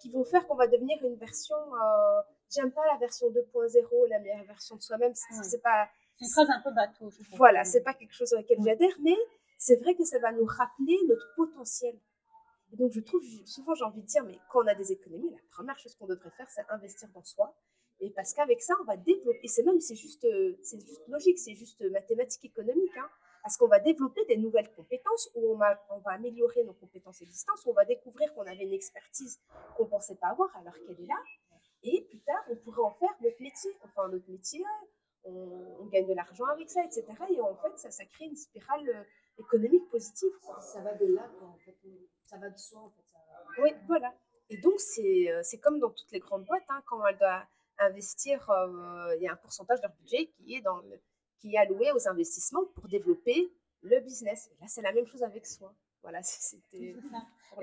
[0.00, 1.56] qui vont faire qu'on va devenir une version.
[1.56, 2.20] Euh,
[2.54, 5.14] J'aime pas la version 2.0, la meilleure version de soi-même.
[5.14, 5.62] C'est Ouais.
[5.62, 5.88] pas.
[6.18, 7.22] C'est une phrase un peu bateau, je.
[7.36, 9.16] Voilà, c'est pas quelque chose à laquelle j'adhère, mais
[9.58, 11.98] c'est vrai que ça va nous rappeler notre potentiel.
[12.72, 15.30] Et donc, je trouve, souvent, j'ai envie de dire, mais quand on a des économies,
[15.30, 17.54] la première chose qu'on devrait faire, c'est investir dans soi.
[18.00, 21.02] Et parce qu'avec ça, on va développer, et c'est même, c'est juste, euh, c'est juste
[21.08, 23.08] logique, c'est juste mathématique économique, hein,
[23.42, 27.20] parce qu'on va développer des nouvelles compétences, où on va, on va améliorer nos compétences
[27.22, 29.40] existantes, où on va découvrir qu'on avait une expertise
[29.76, 31.20] qu'on ne pensait pas avoir alors qu'elle est là.
[31.82, 34.64] Et plus tard, on pourrait en faire notre métier, enfin notre métier,
[35.24, 37.04] on, on gagne de l'argent avec ça, etc.
[37.30, 39.02] Et en fait, ça, ça crée une spirale euh,
[39.40, 40.30] économique positive.
[40.44, 40.60] quoi.
[40.60, 41.76] Ça va de là, quoi, en fait.
[42.24, 43.02] Ça va de soi, en fait.
[43.12, 44.14] ça va- Oui, voilà.
[44.50, 47.44] Et donc, c'est euh, c'est comme dans toutes les grandes boîtes, hein, quand elles doivent
[47.78, 51.00] investir, euh, il y a un pourcentage de leur budget qui est, dans le-
[51.42, 54.48] qui est alloué aux investissements pour développer le business.
[54.52, 55.74] Et là, c'est la même chose avec soi.
[56.02, 56.96] Voilà, c'était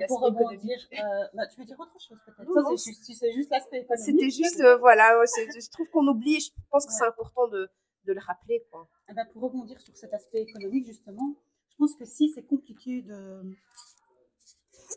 [0.06, 2.76] pour rebondir, euh, bah, tu veux dire autre chose peut-être?
[2.76, 4.04] C'est juste, si c'est juste l'aspect économique.
[4.04, 7.68] C'était juste, euh, voilà, je trouve qu'on oublie, je pense que c'est important de,
[8.04, 8.64] de le rappeler.
[8.70, 8.88] Quoi.
[9.10, 11.34] Eh ben, pour rebondir sur cet aspect économique, justement,
[11.70, 13.42] je pense que si c'est compliqué de.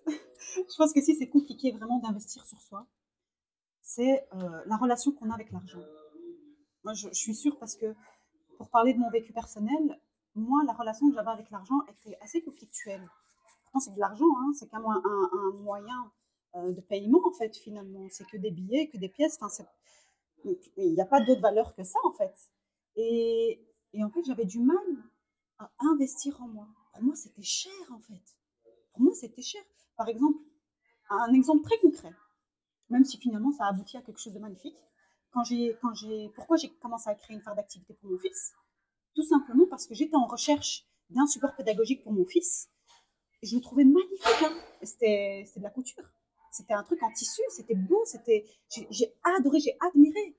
[0.07, 2.87] je pense que si c'est compliqué vraiment d'investir sur soi,
[3.81, 5.83] c'est euh, la relation qu'on a avec l'argent.
[6.85, 7.93] Moi, je, je suis sûre parce que
[8.57, 9.99] pour parler de mon vécu personnel,
[10.35, 13.07] moi, la relation que j'avais avec l'argent était assez conflictuelle.
[13.63, 16.11] Pourtant, c'est de l'argent, hein, c'est quand même un, moyen
[16.55, 18.07] euh, de paiement, en fait, finalement.
[18.09, 19.39] C'est que des billets, que des pièces.
[20.43, 22.33] Il n'y a pas d'autre valeur que ça, en fait.
[22.95, 23.59] Et,
[23.93, 24.77] et en fait, j'avais du mal
[25.59, 26.67] à investir en moi.
[26.93, 28.23] Pour moi, c'était cher, en fait.
[28.93, 29.61] Pour moi, c'était cher.
[29.95, 30.39] Par exemple,
[31.09, 32.13] un exemple très concret,
[32.89, 34.77] même si finalement ça a abouti à quelque chose de magnifique.
[35.33, 35.75] Quand j'ai,
[36.35, 38.53] pourquoi j'ai commencé à créer une phare d'activité pour mon fils?
[39.15, 42.69] Tout simplement parce que j'étais en recherche d'un support pédagogique pour mon fils.
[43.41, 44.21] Je le trouvais magnifique.
[44.43, 44.53] hein.
[44.83, 46.03] C'était, de la couture.
[46.51, 50.35] C'était un truc en tissu, c'était beau, c'était, j'ai, adoré, j'ai admiré.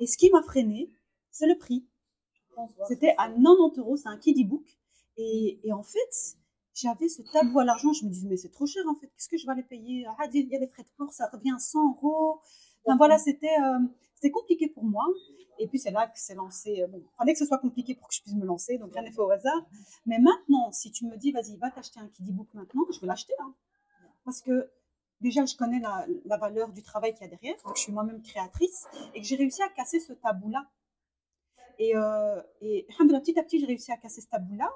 [0.00, 0.90] Et ce qui m'a freiné,
[1.30, 1.86] c'est le prix.
[2.86, 4.64] C'était à 90 euros, c'est un kiddie book.
[5.16, 6.36] Et, et en fait,
[6.74, 7.92] j'avais ce tabou à l'argent.
[7.92, 9.06] Je me disais, mais c'est trop cher en fait.
[9.08, 10.06] Qu'est-ce que je vais aller payer?
[10.18, 12.40] Ah, il y a des frais de port, ça revient à 100 euros.
[12.88, 15.04] Enfin voilà, c'était euh, compliqué pour moi.
[15.60, 16.80] Et puis c'est là que c'est lancé.
[16.82, 18.92] euh, Bon, il fallait que ce soit compliqué pour que je puisse me lancer, donc
[18.94, 19.66] rien n'est fait au hasard.
[20.06, 23.06] Mais maintenant, si tu me dis, vas-y, va t'acheter un kiddie book maintenant, je vais
[23.06, 23.34] l'acheter.
[23.40, 23.54] hein.
[24.24, 24.70] Parce que
[25.20, 27.56] déjà, je connais la, la valeur du travail qu'il y a derrière.
[27.64, 30.66] Donc, je suis moi-même créatrice et que j'ai réussi à casser ce tabou-là.
[31.78, 34.70] Et, euh, et petit à petit, j'ai réussi à casser ce tabou-là.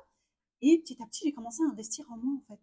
[0.63, 2.61] Et petit à petit, j'ai commencé à investir en moi, en fait.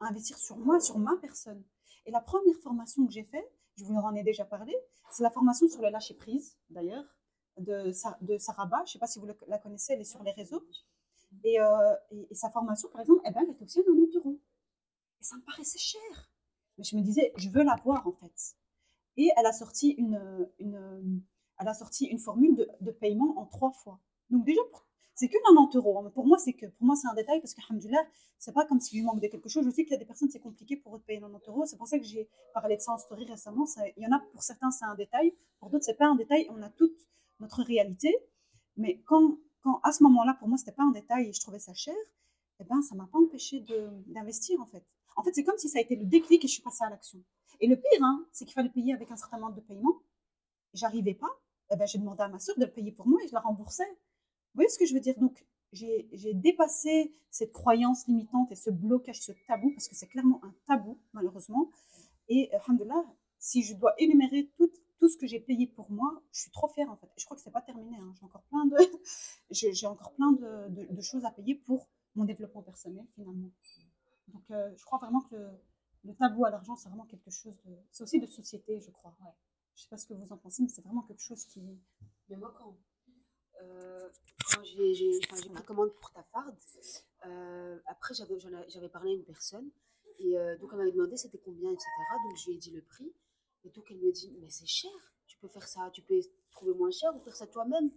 [0.00, 1.62] À investir sur moi, sur ma personne.
[2.06, 4.74] Et la première formation que j'ai faite, je vous en ai déjà parlé,
[5.10, 7.04] c'est la formation sur le lâcher-prise, d'ailleurs,
[7.58, 8.78] de, de Saraba.
[8.78, 10.66] Je ne sais pas si vous la connaissez, elle est sur les réseaux.
[11.44, 14.40] Et, euh, et, sa formation, par exemple, eh ben, elle était aussi à 90 euros.
[15.20, 16.32] Et ça me paraissait cher.
[16.76, 18.56] Mais je me disais, je veux l'avoir, en fait.
[19.16, 23.72] Et elle a sorti une, elle a sorti une formule de, de paiement en trois
[23.72, 24.00] fois.
[24.30, 24.86] Donc déjà, pour-
[25.18, 25.98] c'est que 90 euros.
[25.98, 26.10] hein.
[26.14, 28.06] Pour moi, c'est que pour moi c'est un détail parce que, alhamdoulilah,
[28.38, 29.64] c'est pas comme s'il lui manque quelque chose.
[29.64, 31.66] Je sais qu'il y a des personnes, c'est compliqué pour eux de payer 90 euros.
[31.66, 33.66] C'est pour ça que j'ai parlé de ça en story récemment.
[33.96, 35.34] Il y en a, pour certains, c'est un détail.
[35.58, 36.46] Pour d'autres, c'est pas un détail.
[36.50, 36.96] On a toute
[37.40, 38.16] notre réalité.
[38.76, 41.58] Mais quand, quand à ce moment-là, pour moi, c'était pas un détail et je trouvais
[41.58, 41.96] ça cher,
[42.60, 43.64] eh ben, ça m'a pas empêché
[44.06, 44.84] d'investir, en fait.
[45.16, 46.90] En fait, c'est comme si ça a été le déclic et je suis passée à
[46.90, 47.18] l'action.
[47.60, 49.98] Et le pire, hein, c'est qu'il fallait payer avec un certain nombre de paiements.
[50.74, 51.30] J'arrivais pas.
[51.72, 53.40] Eh ben, j'ai demandé à ma soeur de le payer pour moi et je la
[53.40, 53.98] remboursais.
[54.58, 55.16] Vous voyez ce que je veux dire?
[55.20, 60.44] Donc, j'ai dépassé cette croyance limitante et ce blocage, ce tabou, parce que c'est clairement
[60.44, 61.70] un tabou, malheureusement.
[62.28, 63.04] Et, alhamdoulilah,
[63.38, 64.68] si je dois énumérer tout,
[65.00, 67.06] ce que j'ai payé pour moi, je suis trop fière, en fait.
[67.16, 67.98] Je crois que c'est pas terminé.
[67.98, 68.12] hein.
[68.18, 68.74] J'ai encore plein, de,
[69.86, 73.52] encore plein de, choses à payer pour mon développement personnel, finalement.
[74.26, 75.50] Donc, euh, je crois vraiment que le,
[76.02, 77.76] le tabou à l'argent, c'est vraiment quelque chose de.
[77.92, 79.14] C'est aussi de société, je crois.
[79.20, 79.30] Ouais.
[79.76, 81.62] Je sais pas ce que vous en pensez, mais c'est vraiment quelque chose qui.
[82.28, 82.76] Mais moi, quand,
[83.62, 84.08] euh,
[84.52, 86.56] quand j'ai j'ai pris commande pour ta farde,
[87.26, 89.70] euh, après, j'avais parlé à une personne.
[90.18, 91.86] Et euh, donc, elle m'avait demandé c'était combien, etc.
[92.24, 93.12] Donc, je lui ai dit le prix.
[93.64, 94.90] Et donc, elle me dit Mais c'est cher.
[95.26, 97.90] Tu peux faire ça, tu peux trouver moins cher ou faire ça toi-même.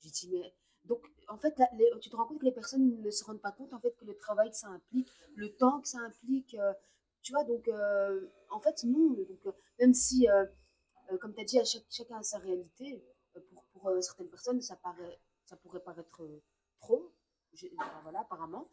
[0.00, 0.54] J'ai dit Mais.
[0.84, 1.54] Donc, en fait,
[2.02, 4.04] tu te rends compte que les personnes ne se rendent pas compte en fait que
[4.04, 6.54] le travail que ça implique, le temps que ça implique.
[6.54, 6.72] euh,
[7.22, 9.12] tu vois, donc, euh, en fait, non.
[9.12, 10.26] Donc, même si,
[11.20, 13.02] comme tu as dit, à chaque, chacun a sa réalité,
[13.84, 16.42] pour, euh, certaines personnes, ça, paraît, ça pourrait paraître euh,
[16.80, 17.12] trop.
[17.52, 17.68] Je-
[18.02, 18.68] voilà, apparemment.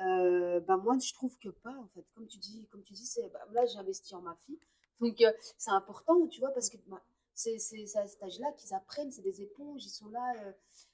[0.00, 2.04] Euh, bah, moi, je trouve que pas, en fait.
[2.14, 4.58] Comme tu dis, comme tu dis c'est, bah, là, j'ai investi en ma fille.
[5.00, 7.02] Donc, euh, c'est important, tu vois, parce que bah,
[7.34, 10.34] c'est, c'est, c'est à cet âge-là qu'ils apprennent, c'est des éponges, ils sont là.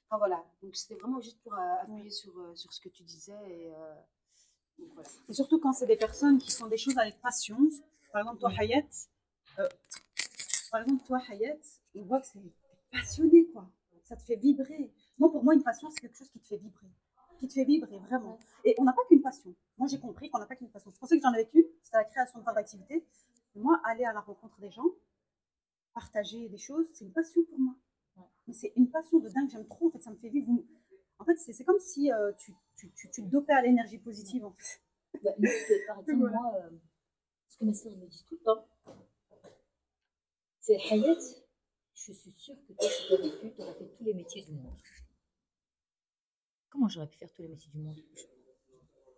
[0.07, 0.45] Enfin, voilà.
[0.61, 3.33] Donc, c'était vraiment juste pour appuyer sur, sur ce que tu disais.
[3.49, 3.71] Et,
[4.77, 5.09] donc, voilà.
[5.27, 7.57] Et surtout quand c'est des personnes qui font des choses avec passion.
[8.13, 8.83] Par exemple, toi, Hayat.
[10.71, 11.57] par exemple, toi, Hayat,
[11.95, 12.39] on voit que c'est
[12.99, 13.69] passionné, quoi.
[14.03, 14.93] Ça te fait vibrer.
[15.17, 16.87] Moi, pour moi, une passion, c'est quelque chose qui te fait vibrer.
[17.39, 18.37] Qui te fait vibrer, vraiment.
[18.63, 19.53] Et on n'a pas qu'une passion.
[19.77, 20.91] Moi, j'ai compris qu'on n'a pas qu'une passion.
[20.91, 23.05] Je pensais que j'en avais qu'une, c'était la création de d'activité.
[23.55, 24.85] Moi, aller à la rencontre des gens,
[25.93, 27.75] partager des choses, c'est une passion pour moi.
[28.47, 30.47] Mais c'est une passion de dingue, j'aime trop, en fait, ça me fait vivre.
[31.17, 34.45] En fait, c'est comme si euh, tu, tu, tu, tu te dopais à l'énergie positive,
[34.45, 34.81] en fait.
[35.23, 35.31] Bah,
[35.87, 36.37] par exemple, Voilà.
[36.41, 36.69] moi, euh,
[37.47, 38.67] ce que soeurs me disent tout le temps,
[40.59, 41.17] c'est Hayat,
[42.07, 44.43] je suis sûre que toi, si tu aurais pu, tu aurais fait tous les métiers
[44.45, 44.77] du monde.
[46.69, 47.99] Comment j'aurais pu faire tous les métiers du monde?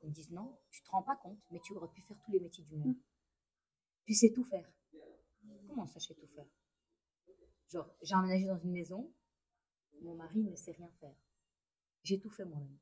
[0.01, 2.31] Ils me disent non, tu te rends pas compte, mais tu aurais pu faire tous
[2.31, 2.95] les métiers du monde.
[4.05, 4.67] Tu sais tout faire.
[5.67, 6.45] Comment ça, je sais tout faire?
[7.71, 9.09] Genre, j'ai emménagé dans une maison,
[10.01, 11.15] mon mari ne sait rien faire.
[12.03, 12.77] J'ai tout fait moi-même.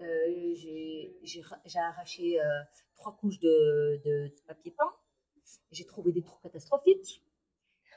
[0.00, 2.62] Euh, j'ai j'ai ra- j'ai arraché euh,
[2.96, 4.92] trois couches de, de papier peint.
[5.70, 7.22] J'ai trouvé des trous catastrophiques.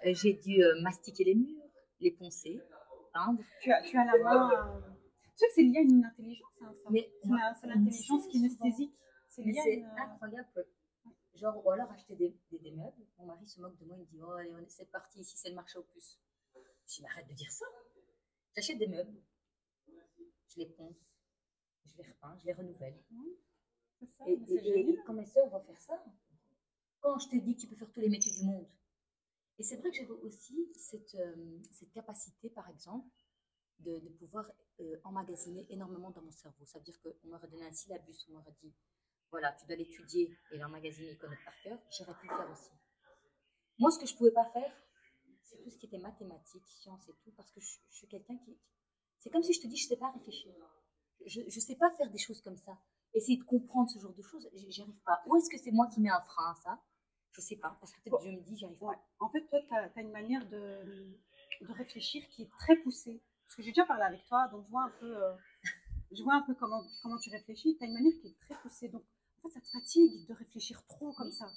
[0.06, 1.64] Euh, j'ai dû euh, mastiquer les murs,
[2.00, 2.60] les poncer,
[3.14, 3.42] peindre.
[3.62, 4.50] Tu as, tu as la main.
[4.52, 4.80] euh,
[5.24, 6.90] Tu sais que c'est lié à une intelligence, hein, ça.
[6.92, 8.94] Mais C'est l'intelligence kinesthésique.
[9.30, 9.86] C'est une.
[9.86, 10.68] euh, incroyable.
[11.36, 13.06] Genre, ou alors acheter des, des, des meubles.
[13.18, 15.50] Mon mari se moque de moi, il me dit Oh, allez, c'est parti, ici c'est
[15.50, 16.18] le marché aux puces.
[16.56, 16.60] Je
[16.96, 17.66] dis Mais arrête de dire ça.
[18.56, 19.22] J'achète des meubles,
[20.48, 20.96] je les ponce,
[21.86, 22.96] je les repeins, je les renouvelle.
[23.10, 26.02] ça, Et, et- et- et quand mes soeurs vont faire ça,
[27.06, 28.68] quand je te dis que tu peux faire tous les métiers du monde.
[29.60, 33.08] Et c'est vrai que j'avais aussi cette, euh, cette capacité, par exemple,
[33.80, 34.50] de, pouvoir
[34.80, 36.66] euh, emmagasiner énormément dans mon cerveau.
[36.66, 38.74] Ça veut dire qu'on m'aurait donné un syllabus, on m'aurait dit,
[39.30, 41.80] voilà, tu dois l'étudier et l'emmagasiner et connaître par cœur.
[41.96, 42.72] J'aurais pu le faire aussi.
[43.78, 44.76] Moi, ce que je ne pouvais pas faire,
[45.44, 48.38] c'est tout ce qui était mathématiques, sciences et tout, parce que je, je suis quelqu'un
[48.38, 48.58] qui...
[49.20, 50.54] C'est comme si je te dis, je ne sais pas réfléchir.
[51.28, 52.78] Je ne sais pas faire des choses comme ça
[53.16, 55.22] essayer de comprendre ce genre de choses, j'y arrive pas.
[55.26, 56.84] Ou est-ce que c'est moi qui mets un frein à ça?
[57.36, 58.86] Je sais pas, parce que peut-être je me dis, j'y arrive pas.
[58.86, 58.96] Ouais.
[59.20, 61.18] En fait, toi, tu as, une manière de,
[61.62, 63.22] de réfléchir qui est très poussée.
[63.46, 65.34] Parce que j'ai déjà parlé avec toi, donc je vois un peu, euh,
[66.12, 67.76] je vois un peu comment, comment tu réfléchis.
[67.78, 68.88] Tu as une manière qui est très poussée.
[68.88, 69.04] Donc,
[69.44, 71.34] en fait, ça te fatigue de réfléchir trop comme Oui.
[71.34, 71.48] ça.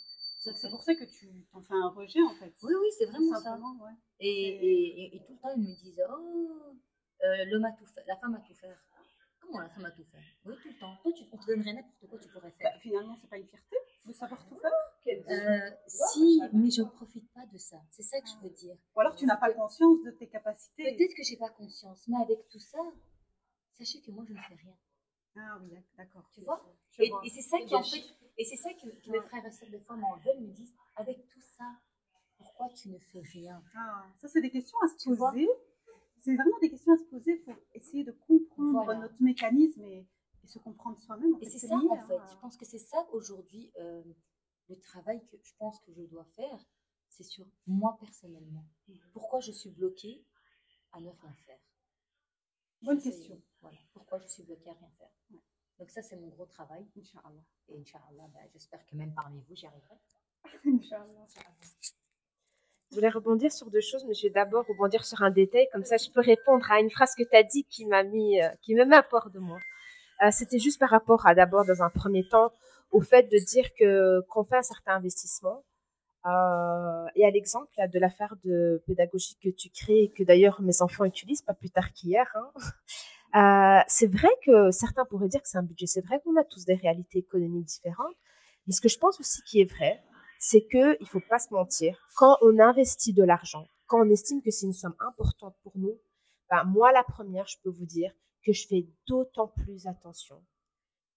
[0.41, 2.53] C'est pour ça que tu t'en fais un rejet, en fait.
[2.63, 3.57] Oui, oui, c'est vraiment ça.
[3.57, 3.93] ouais.
[4.19, 6.77] Et, et, et- et tout le temps, ils me disent, oh,
[7.25, 8.79] euh, l'homme a tout fait, la femme a tout faire.
[9.41, 10.19] Comment la femme a tout fait?
[10.45, 10.97] Oui, tout le temps.
[11.03, 12.73] Toi, tu, on te donnerait n'importe quoi, tu pourrais faire.
[12.73, 14.73] Bah, finalement, c'est pas une fierté de savoir tout faire.
[15.09, 17.79] Euh, si, mais je ne profite pas de ça.
[17.91, 18.77] C'est ça que je veux dire.
[18.95, 20.97] Ou alors, tu n'as pas conscience de tes capacités.
[20.97, 22.79] Peut-être que j'ai pas conscience, mais avec tout ça,
[23.73, 24.77] sachez que moi, je ne fais rien.
[25.37, 26.29] Ah oui, d'accord.
[26.35, 26.63] Tu vois?
[26.91, 28.03] Je Et, c'est ça qui en fait,
[28.37, 30.75] et c'est ça que, que mes frères et sœurs des fois m'en veulent, me disent,
[30.97, 31.65] avec tout ça,
[32.37, 33.63] pourquoi tu ne fais rien?
[33.77, 35.49] Ah, ça, c'est des questions à se Tu poser.
[36.21, 39.01] C'est vraiment des questions à se poser pour essayer de comprendre Voilà.
[39.01, 40.07] notre mécanisme et,
[40.49, 41.35] et se comprendre soi-même.
[41.35, 42.17] En Et c'est ça lié, en hein, fait.
[42.17, 44.03] à- Je pense que c'est ça aujourd'hui euh,
[44.69, 46.59] le travail que je pense que je dois faire,
[47.09, 48.65] c'est sur moi personnellement.
[49.13, 50.25] Pourquoi je suis bloquée
[50.93, 51.59] à ne rien faire?
[52.83, 53.41] Bonne question.
[53.61, 53.77] Voilà.
[53.93, 55.11] Pourquoi je suis bloquée à rien faire?
[55.33, 55.41] Ouais.
[55.79, 56.87] Donc ça c'est mon gros travail.
[56.97, 57.45] Inch'Allah.
[57.69, 59.97] Et Inch'Allah, bah, j'espère que même parmi vous j'y arriverai.
[60.65, 61.27] Inch'Allah.
[62.91, 65.85] Je voulais rebondir sur deux choses, mais je vais d'abord rebondir sur un détail, comme
[65.85, 68.49] ça je peux répondre à une phrase que tu as dit qui m'a mis, euh,
[68.63, 69.59] qui me met à part de moi.
[70.23, 72.53] Euh, C'était juste par rapport à d'abord, dans un premier temps,
[72.91, 75.65] au fait de dire que qu'on fait un certain investissement.
[76.27, 80.83] Euh, et à l'exemple de l'affaire de pédagogie que tu crées et que d'ailleurs mes
[80.83, 82.27] enfants utilisent, pas plus tard qu'hier.
[82.35, 82.51] hein.
[83.37, 85.87] Euh, c'est vrai que certains pourraient dire que c'est un budget.
[85.87, 88.17] C'est vrai qu'on a tous des réalités économiques différentes.
[88.67, 90.03] Mais ce que je pense aussi qui est vrai,
[90.41, 91.99] c'est que il faut pas se mentir.
[92.17, 95.99] Quand on investit de l'argent, quand on estime que c'est une somme importante pour nous,
[96.51, 98.13] ben, moi la première, je peux vous dire
[98.45, 100.43] que je fais d'autant plus attention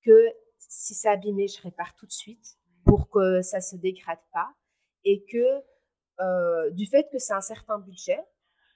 [0.03, 4.49] que si c'est abîmé, je répare tout de suite pour que ça se dégrade pas
[5.03, 5.63] et que
[6.19, 8.19] euh, du fait que c'est un certain budget,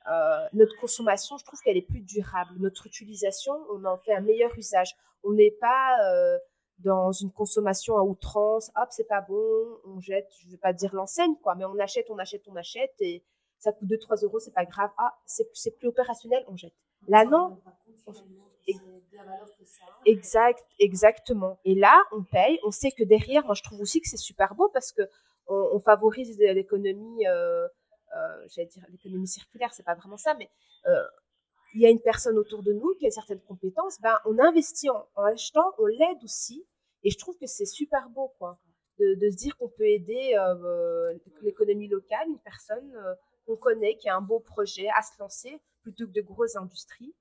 [0.08, 2.56] euh, notre consommation, je trouve qu'elle est plus durable.
[2.60, 4.96] Notre utilisation, on en fait un meilleur usage.
[5.24, 6.38] On n'est pas euh,
[6.80, 8.72] dans une consommation à outrance.
[8.76, 10.30] Hop, c'est pas bon, on jette.
[10.40, 13.24] Je ne vais pas dire l'enseigne, quoi, mais on achète, on achète, on achète et
[13.58, 14.92] ça coûte 2-3 euros, c'est pas grave.
[14.98, 16.76] Ah, c'est plus opérationnel, on jette.
[17.08, 17.60] Là, non.
[20.06, 21.60] Exact, exactement.
[21.66, 22.60] Et là, on paye.
[22.66, 25.04] On sait que derrière, moi, je trouve aussi que c'est super beau parce que
[25.48, 27.28] on, favorise l'économie.
[27.28, 27.68] Euh,
[28.16, 30.50] euh, j'allais dire l'économie circulaire, c'est pas vraiment ça, mais
[30.88, 31.04] euh,
[31.74, 34.90] il y a une personne autour de nous qui a certaines compétences, ben, on investit
[34.90, 36.66] en, achetant, on l'aide aussi.
[37.04, 38.58] Et je trouve que c'est super beau, quoi,
[39.00, 42.94] de, se dire qu'on peut aider euh, l'économie locale, une personne
[43.46, 47.14] qu'on connaît, qui a un beau projet à se lancer, plutôt que de grosses industries.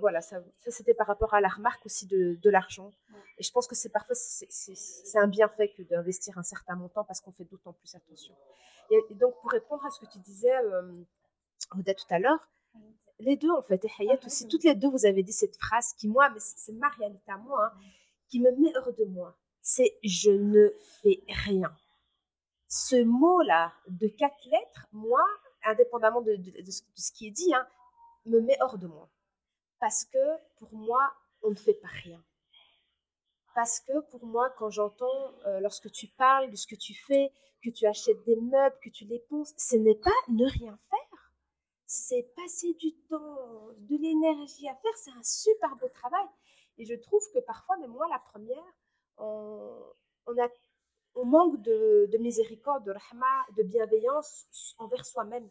[0.00, 2.92] Voilà, ça, c'était par rapport à la remarque aussi de, de l'argent.
[3.38, 7.20] Et je pense que c'est parfois c'est un bienfait que d'investir un certain montant parce
[7.20, 8.34] qu'on fait d'autant plus attention.
[8.90, 10.92] Et, donc, pour répondre à ce que tu disais, euh,
[11.70, 12.48] tout à l'heure,
[13.18, 15.94] les deux, en fait, et Hayat aussi, toutes les deux, vous avez dit cette phrase
[15.94, 17.78] qui, moi, mais c'est ma réalité à moi, hein,
[18.28, 19.36] qui me met hors de moi.
[19.62, 20.68] C'est je ne
[21.02, 21.74] fais rien.
[22.68, 25.24] Ce mot-là, de quatre lettres, moi,
[25.64, 26.36] indépendamment de,
[26.66, 27.66] ce qui est dit, hein,
[28.26, 29.08] me met hors de moi.
[29.80, 31.12] Parce que pour moi,
[31.42, 32.22] on ne fait pas rien.
[33.54, 37.32] Parce que pour moi, quand j'entends, euh, lorsque tu parles de ce que tu fais,
[37.62, 41.32] que tu achètes des meubles, que tu les ponces, ce n'est pas ne rien faire.
[41.86, 44.96] C'est passer du temps, de l'énergie à faire.
[44.96, 46.26] C'est un super beau travail.
[46.78, 48.74] Et je trouve que parfois, même moi, la première,
[49.18, 49.94] on,
[51.24, 55.48] manque de, miséricorde, de rahma, de bienveillance envers soi-même.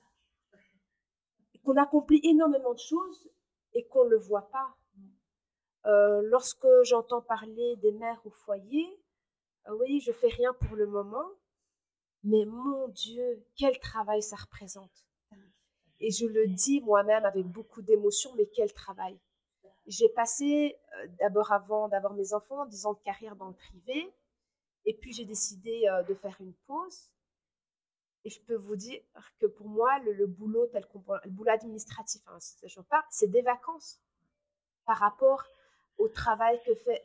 [1.63, 3.29] Qu'on accomplit énormément de choses
[3.75, 4.75] et qu'on ne le voit pas.
[5.85, 8.99] Euh, lorsque j'entends parler des mères au foyer,
[9.67, 11.29] euh, oui, je fais rien pour le moment,
[12.23, 15.05] mais mon Dieu, quel travail ça représente.
[15.99, 19.17] Et je le dis moi-même avec beaucoup d'émotion, mais quel travail.
[19.85, 24.11] J'ai passé euh, d'abord avant d'avoir mes enfants 10 ans de carrière dans le privé,
[24.85, 27.09] et puis j'ai décidé de faire une pause.
[28.25, 28.99] Et je peux vous dire
[29.39, 32.39] que pour moi, le, boulot le boulot administratif, hein,
[33.11, 34.01] c'est des vacances
[34.85, 35.43] par rapport
[35.99, 37.03] au travail que fait,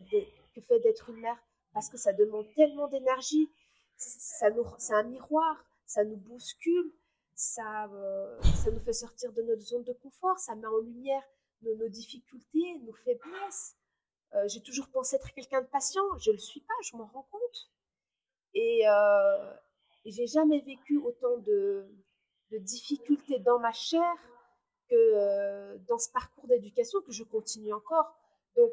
[0.55, 1.37] que fait d'être une mère,
[1.75, 3.53] parce que ça demande tellement d'énergie,
[3.97, 6.91] ça nous, c'est un miroir, ça nous bouscule,
[7.35, 11.23] ça, euh, ça nous fait sortir de notre zone de confort, ça met en lumière
[11.61, 13.77] nos, difficultés, nos faiblesses.
[14.35, 17.07] Euh, j'ai toujours pensé être quelqu'un de patient, je ne le suis pas, je m'en
[17.07, 17.71] rends compte.
[18.55, 19.55] Et, euh,
[20.05, 21.87] j'ai jamais vécu autant de,
[22.51, 24.15] de, difficultés dans ma chair
[24.89, 28.13] que euh, dans ce parcours d'éducation que je continue encore.
[28.57, 28.73] Donc,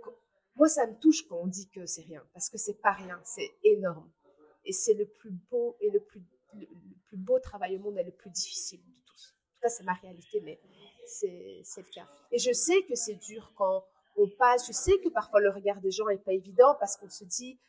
[0.55, 3.19] moi, ça me touche quand on dit que c'est rien, parce que c'est pas rien,
[3.23, 4.09] c'est énorme.
[4.65, 6.21] Et c'est le plus beau et le plus,
[6.53, 6.67] le,
[7.05, 9.35] plus beau travail au monde et le plus difficile de tous.
[9.35, 10.59] En tout cas, c'est ma réalité, mais
[11.05, 12.07] c'est le cas.
[12.31, 13.85] Et je sais que c'est dur quand
[14.17, 14.67] on passe.
[14.67, 17.59] Je sais que parfois le regard des gens n'est pas évident parce qu'on se dit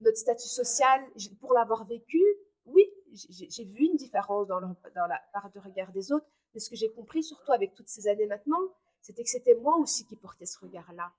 [0.00, 1.00] notre statut social,
[1.40, 2.22] pour l'avoir vécu,
[2.68, 6.26] oui, j'ai vu une différence dans, la part de regard des autres.
[6.54, 8.60] Mais ce que j'ai compris, surtout avec toutes ces années maintenant,
[9.00, 11.12] c'était que c'était moi aussi qui portais ce regard-là.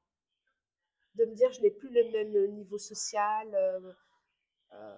[1.15, 3.47] De me dire, je n'ai plus le même niveau social.
[3.53, 3.93] Euh,
[4.71, 4.97] il euh,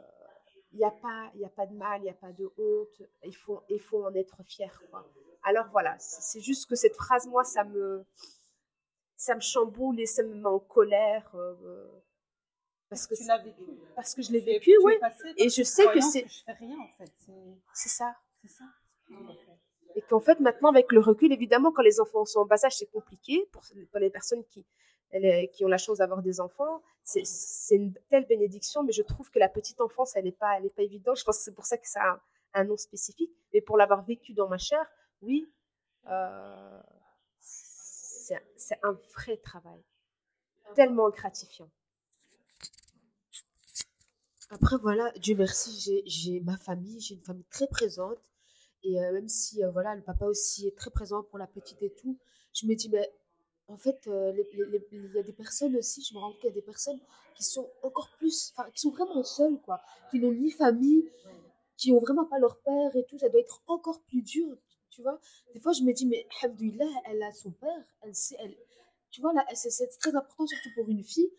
[0.74, 3.34] n'y a, pas, y a pas de mal, il n'y a pas de honte, il
[3.80, 4.82] faut, en être fier.
[5.44, 8.06] Alors voilà, c'est juste que cette phrase, moi, ça me,
[9.16, 11.30] ça me chamboule et ça me met en colère.
[11.36, 11.88] Euh,
[12.92, 13.64] parce que, tu l'as vécu.
[13.96, 14.96] Parce que je l'ai vécu, oui.
[15.38, 16.28] Et je sais que c'est.
[16.28, 17.10] Je fais rien, en fait.
[17.74, 18.18] C'est ça.
[18.42, 18.66] C'est ça.
[19.96, 22.76] Et qu'en fait, maintenant, avec le recul, évidemment, quand les enfants sont en bas âge,
[22.76, 24.66] c'est compliqué pour, pour les personnes qui,
[25.54, 26.82] qui ont la chance d'avoir des enfants.
[27.06, 27.24] C'est
[27.76, 30.84] une telle bénédiction, mais je trouve que la petite enfance, elle n'est pas, elle pas
[30.84, 31.18] évidente.
[31.18, 32.22] Je pense que c'est pour ça que ça a
[32.60, 33.32] un, nom spécifique.
[33.54, 34.86] Mais pour l'avoir vécu dans ma chair,
[35.22, 35.50] oui,
[36.08, 36.82] euh,
[37.40, 39.82] c'est un vrai travail,
[40.76, 41.70] tellement gratifiant.
[44.54, 48.18] Après, voilà, Dieu merci, j'ai ma famille, j'ai une famille très présente.
[48.84, 51.82] Et euh, même si, euh, voilà, le papa aussi est très présent pour la petite
[51.84, 52.18] et tout,
[52.54, 53.10] je me dis, mais
[53.70, 56.52] en fait, euh, il y a des personnes aussi, je me rends compte qu'il y
[56.52, 57.00] a des personnes
[57.38, 59.80] qui sont encore plus, enfin, qui sont vraiment seules, quoi,
[60.10, 61.10] qui n'ont ni famille,
[61.78, 64.58] qui ont vraiment pas leur père et tout, ça doit être encore plus dur,
[64.90, 65.22] tu vois.
[65.54, 68.58] Des fois, je me dis, mais Alhamdoulilah, elle a son père, elle sait, elle,
[69.12, 71.32] tu vois, c'est très important, surtout pour une fille.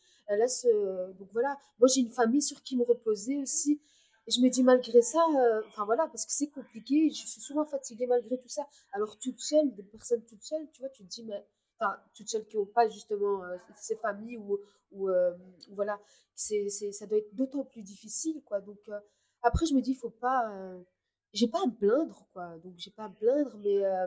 [0.49, 3.81] Ce, donc voilà, moi j'ai une famille sur qui me reposer aussi.
[4.27, 7.41] Et je me dis, malgré ça, euh, enfin voilà, parce que c'est compliqué, je suis
[7.41, 8.67] souvent fatiguée malgré tout ça.
[8.93, 11.45] Alors, toute seule, des personnes toutes seules, tu vois, tu te dis, mais
[11.79, 14.63] enfin, toutes celles qui n'ont pas justement euh, ces familles euh,
[14.93, 16.01] où voilà,
[16.35, 18.61] c'est, c'est, ça doit être d'autant plus difficile, quoi.
[18.61, 19.01] Donc, euh,
[19.43, 20.81] après, je me dis, faut pas, euh,
[21.33, 22.59] j'ai pas à me plaindre, quoi.
[22.59, 24.07] Donc, j'ai pas à me plaindre, mais, euh,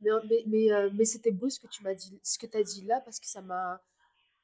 [0.00, 2.56] mais, mais, mais, euh, mais c'était beau ce que tu m'as dit, ce que tu
[2.58, 3.80] as dit là, parce que ça m'a,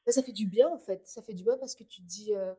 [0.07, 1.07] ça fait du bien, en fait.
[1.07, 2.53] Ça fait du bien parce que tu dis, euh,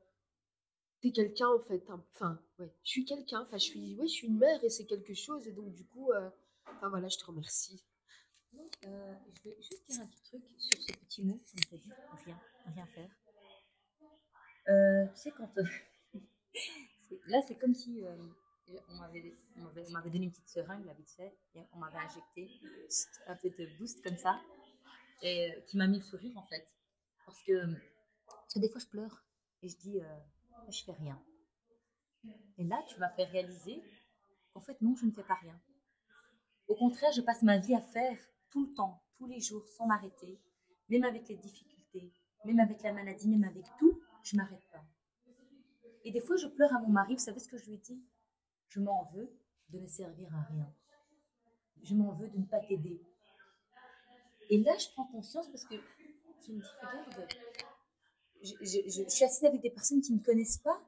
[1.02, 1.84] t'es quelqu'un, en fait.
[1.90, 2.02] hein.
[2.14, 4.86] Enfin, ouais, je suis quelqu'un, enfin, je suis, ouais, je suis une mère et c'est
[4.86, 6.30] quelque chose, et donc, du coup, euh,
[6.82, 7.82] voilà, je te remercie.
[8.82, 11.40] Je vais juste dire un petit truc sur ce petit mot
[12.24, 12.40] rien,
[12.74, 13.10] rien faire.
[14.68, 15.48] Euh, tu sais, quand.
[17.26, 18.16] là, c'est comme si euh,
[18.88, 21.78] on m'avait on m'avait- on m'avait donné une petite seringue, là, vite fait, et on
[21.78, 22.50] m'avait injecté
[23.26, 24.40] un petit boost comme ça,
[25.22, 26.66] et qui m'a mis le sourire, en fait.
[27.26, 27.66] Parce que,
[28.26, 29.24] parce que des fois, je pleure,
[29.62, 30.18] et je dis, euh,
[30.68, 31.22] je fais rien.
[32.58, 33.82] Et là, tu m'as fait réaliser
[34.52, 35.58] qu'en fait, non, je ne fais pas rien.
[36.68, 38.18] Au contraire, je passe ma vie à faire
[38.50, 40.40] tout le temps, tous les jours, sans m'arrêter,
[40.88, 42.12] même avec les difficultés,
[42.44, 44.84] même avec la maladie, même avec tout, je m'arrête pas.
[46.04, 47.14] Et des fois, je pleure à mon mari.
[47.14, 48.02] Vous savez ce que je lui dis?
[48.68, 49.30] Je m'en veux
[49.68, 50.72] de ne servir à rien.
[51.82, 53.00] Je m'en veux de ne pas t'aider.
[54.50, 55.74] Et là, je prends conscience parce que
[56.46, 57.28] je me regarde,
[58.42, 60.80] je, je- je- je suis assise avec des personnes qui ne connaissent pas,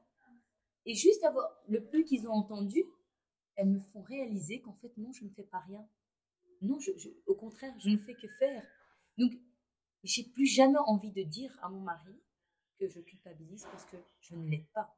[0.85, 2.83] et juste avoir le peu qu'ils ont entendu,
[3.55, 5.87] elles me font réaliser qu'en fait, non, je ne fais pas rien.
[6.61, 6.79] Non,
[7.27, 8.65] au contraire, je ne fais que faire.
[9.17, 9.33] Donc,
[10.03, 12.15] j'ai plus jamais envie de dire à mon mari
[12.79, 14.95] que je culpabilise parce que je ne l'aide pas.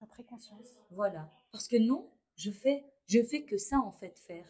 [0.00, 0.76] T'as pris conscience.
[0.90, 1.30] Voilà.
[1.52, 4.46] Parce que non, je fais, je fais que ça en fait faire.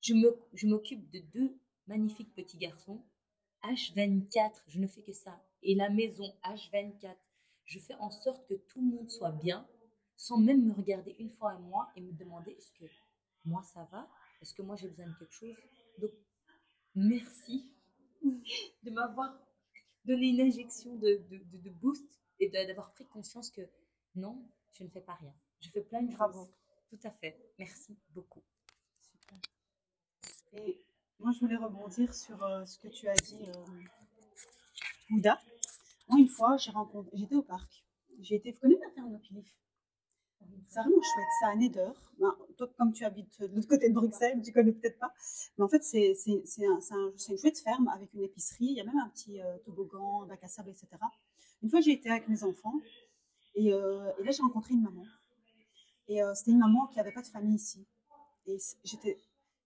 [0.00, 3.02] Je me, je m'occupe de deux magnifiques petits garçons.
[3.62, 5.40] H24, je ne fais que ça.
[5.62, 7.16] Et la maison H24,
[7.64, 9.66] je fais en sorte que tout le monde soit bien,
[10.16, 12.84] sans même me regarder une fois à moi et me demander est-ce que
[13.44, 14.08] moi ça va?
[14.40, 15.56] Est-ce que moi j'ai besoin de quelque chose?
[15.98, 16.10] Donc,
[16.94, 17.70] merci
[18.82, 19.38] de m'avoir
[20.04, 22.04] donné une injection de, de, de- de boost
[22.40, 23.62] et d'avoir pris conscience que
[24.14, 25.34] non, je ne fais pas rien.
[25.60, 26.44] Je fais plein de Bravo.
[26.44, 26.52] choses.
[26.90, 27.38] Tout à fait.
[27.58, 28.42] Merci beaucoup.
[29.00, 29.38] Super.
[30.52, 30.80] Et
[31.20, 35.38] moi, je voulais rebondir sur euh, ce que tu as dit, euh, Ouda.
[36.08, 37.84] Moi, une fois, j'ai rencontré, j'étais au parc.
[38.20, 39.46] J'ai été, vous connaissez la ferme Nopilif
[40.68, 41.90] C'est vraiment chouette, c'est à Neder.
[42.18, 45.12] Ben, toi, comme tu habites de l'autre côté de Bruxelles, tu connais peut-être pas.
[45.56, 48.22] Mais en fait, c'est c'est- c'est un- c'est un- c'est une chouette ferme avec une
[48.22, 48.66] épicerie.
[48.66, 50.88] Il y a même un petit euh, toboggan, bac à sable, etc.
[51.62, 52.74] Une fois, j'ai été avec mes enfants
[53.54, 55.04] et, euh, et là, j'ai rencontré une maman.
[56.08, 57.86] Et c'était une maman qui n'avait pas de famille ici.
[58.46, 59.18] Et j'étais,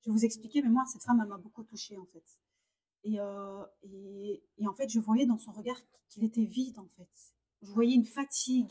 [0.02, 2.24] je vais vous expliquer, mais moi, cette femme, elle m'a beaucoup touchée, en fait.
[3.04, 6.88] Et, euh, et, et en fait, je voyais dans son regard qu'il était vide, en
[6.96, 7.08] fait.
[7.62, 8.70] Je voyais une fatigue.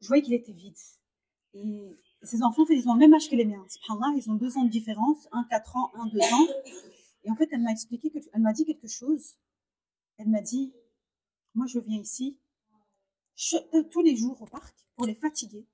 [0.00, 0.76] Je voyais qu'il était vide.
[1.54, 3.64] Et ses enfants, en fait, ils ont le même âge que les miens.
[3.68, 6.46] Subhanallah, ils ont deux ans de différence, un 4 ans, un 2 ans.
[7.24, 9.34] Et en fait, elle m'a expliqué, que, elle m'a dit quelque chose.
[10.16, 10.72] Elle m'a dit,
[11.54, 12.38] moi, je viens ici
[13.36, 15.64] je- tous les jours au parc pour les fatiguer.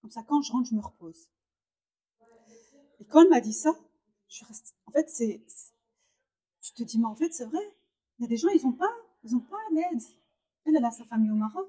[0.00, 1.28] Comme ça, quand je rentre, je me repose.
[2.98, 3.74] Et quand elle m'a dit ça,
[4.86, 5.42] En fait, c'est,
[6.60, 7.76] tu te dis, mais en fait, c'est vrai.
[8.18, 8.92] Il y a des gens, ils n'ont pas,
[9.24, 10.02] ils ont pas l'aide.
[10.66, 11.68] Elle, elle a sa famille au Maroc.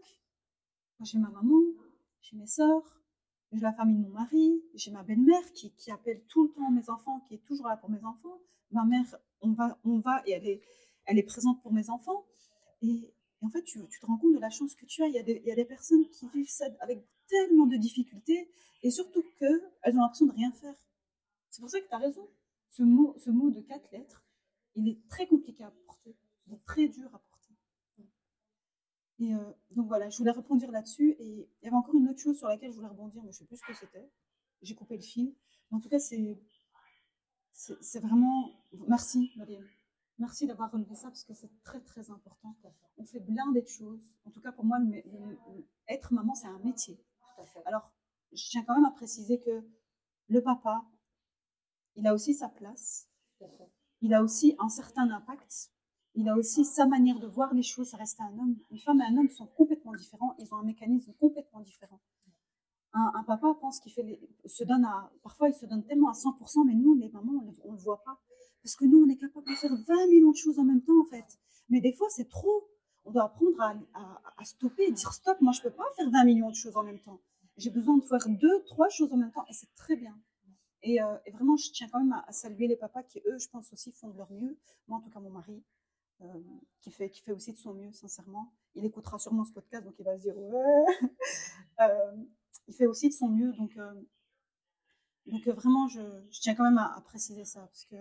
[1.00, 1.60] Moi, j'ai ma maman,
[2.22, 3.02] j'ai mes sœurs,
[3.52, 6.90] j'ai la famille de mon mari, j'ai ma belle-mère qui, appelle tout le temps mes
[6.90, 8.40] enfants, qui est toujours là pour mes enfants.
[8.72, 10.62] Ma mère, on va, on va et
[11.06, 12.26] elle est, présente pour mes enfants.
[12.82, 15.08] Et, en fait, tu, tu te rends compte de la chance que tu as.
[15.08, 17.76] Il y a des, il y a des personnes qui vivent ça avec tellement de
[17.78, 18.52] difficultés
[18.84, 20.76] et surtout qu'elles ont l'impression de rien faire.
[21.50, 22.28] C'est pour ça que tu as raison.
[22.72, 24.26] Ce mot, ce mot de quatre lettres,
[24.76, 26.16] il est très compliqué à porter,
[26.48, 27.54] il est très dur à porter.
[29.20, 31.12] Et euh, donc voilà, je voulais rebondir là-dessus.
[31.20, 33.36] Et il y avait encore une autre chose sur laquelle je voulais rebondir, mais je
[33.36, 34.10] ne sais plus ce que c'était.
[34.64, 35.36] J'ai coupé le fil.
[35.70, 36.40] Mais en tout cas, c'est
[38.00, 38.50] vraiment.
[38.88, 39.64] Merci, Mariam.
[40.18, 42.56] Merci d'avoir relevé ça parce que c'est très très important.
[42.98, 44.02] On fait blindé de choses.
[44.26, 46.96] En tout cas, pour moi, le mé- le- le- être maman, c'est un métier.
[47.36, 47.64] Tout à fait.
[47.66, 47.92] Alors,
[48.32, 49.64] je tiens quand même à préciser que
[50.30, 50.86] le papa,
[51.96, 53.08] il a aussi sa place,
[54.02, 55.72] il a aussi un certain impact,
[56.16, 58.58] il a aussi sa manière de voir les choses, ça reste un homme.
[58.70, 62.00] Une femme et un homme sont complètement différents, ils ont un mécanisme complètement différent.
[62.94, 66.10] Un, un papa pense qu'il fait les, se donne à, parfois il se donne tellement
[66.10, 68.20] à 100%, mais nous, les mamans, on ne le voit pas.
[68.64, 71.00] Parce que nous, on est capable de faire 20 millions de choses en même temps,
[71.02, 71.40] en fait.
[71.70, 72.68] Mais des fois, c'est trop.
[73.06, 75.86] On doit apprendre à, à- à stopper et dire stop, moi, je ne peux pas
[75.96, 77.22] faire 20 millions de choses en même temps.
[77.58, 80.16] J'ai besoin de faire deux, trois choses en même temps, et c'est très bien.
[80.84, 83.50] Et, euh, et vraiment, je tiens quand même à, saluer les papas qui, eux, je
[83.50, 84.58] pense aussi, font de leur mieux.
[84.88, 85.64] Moi, en tout cas, mon mari,
[86.22, 86.26] euh,
[86.82, 88.54] qui, fait, qui fait aussi de son mieux, sincèrement.
[88.76, 90.86] Il écoutera sûrement ce podcast, donc il va se dire ouais.
[91.80, 92.16] Euh,
[92.68, 93.76] il fait aussi de son mieux, donc,
[95.26, 97.96] donc vraiment, je, tiens quand même à, préciser ça, parce que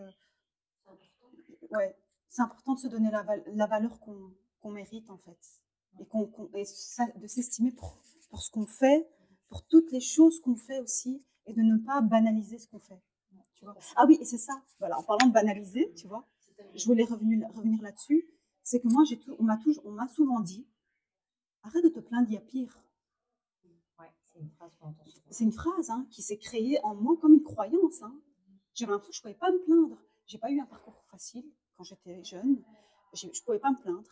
[1.70, 1.96] ouais,
[2.28, 5.38] c'est important de se donner la, val- la valeur qu'on qu'on mérite en fait.
[5.98, 6.30] Et, qu'on,
[6.64, 7.98] ça- de s'estimer pour,
[8.30, 9.08] pour ce qu'on fait,
[9.48, 13.02] pour toutes les choses qu'on fait aussi, et de ne pas banaliser ce qu'on fait.
[13.56, 14.62] Tu vois ah oui, et c'est ça.
[14.78, 16.26] Voilà, en parlant de banaliser, tu vois,
[16.74, 18.26] je voulais revenir, revenir là-dessus.
[18.62, 20.66] C'est que moi, j'ai tout, on m'a toujours, on m'a souvent dit,
[21.62, 22.82] arrête de te plaindre, il y a pire.
[23.98, 25.26] Ouais, c'est une phrase qu'on entend souvent.
[25.30, 28.02] C'est une phrase hein, qui s'est créée en moi comme une croyance.
[28.02, 28.14] Hein.
[28.74, 29.98] J'avais l'impression que je pouvais pas me plaindre.
[30.26, 31.44] J'ai pas eu un parcours facile
[31.76, 32.62] quand j'étais jeune.
[33.14, 34.10] Je ne pouvais pas me plaindre.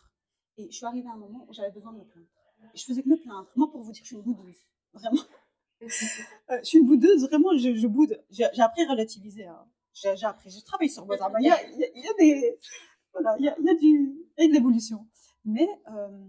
[0.56, 2.26] Et je suis arrivée à un moment où j'avais besoin de me plaindre.
[2.74, 3.48] Et je faisais que me plaindre.
[3.54, 4.58] Moi, pour vous dire, je suis une boudeuse.
[4.92, 5.22] Vraiment.
[5.82, 8.22] Euh, je suis une boudeuse, vraiment, je, boude.
[8.30, 9.46] J'ai appris à relativiser.
[9.46, 9.64] hein.
[9.94, 11.16] J'ai appris, j'ai travaillé sur moi.
[11.40, 11.44] Il
[11.94, 12.58] il y a- des.
[13.12, 15.06] Voilà, il y a, y a de l'évolution.
[15.44, 16.24] Mais euh,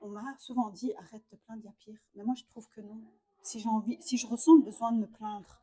[0.00, 1.98] on m'a souvent dit arrête de te plaindre, il y a pire.
[2.14, 3.00] Mais moi, je trouve que non.
[3.42, 5.60] Si j'ai envie, si je ressens le besoin de me plaindre,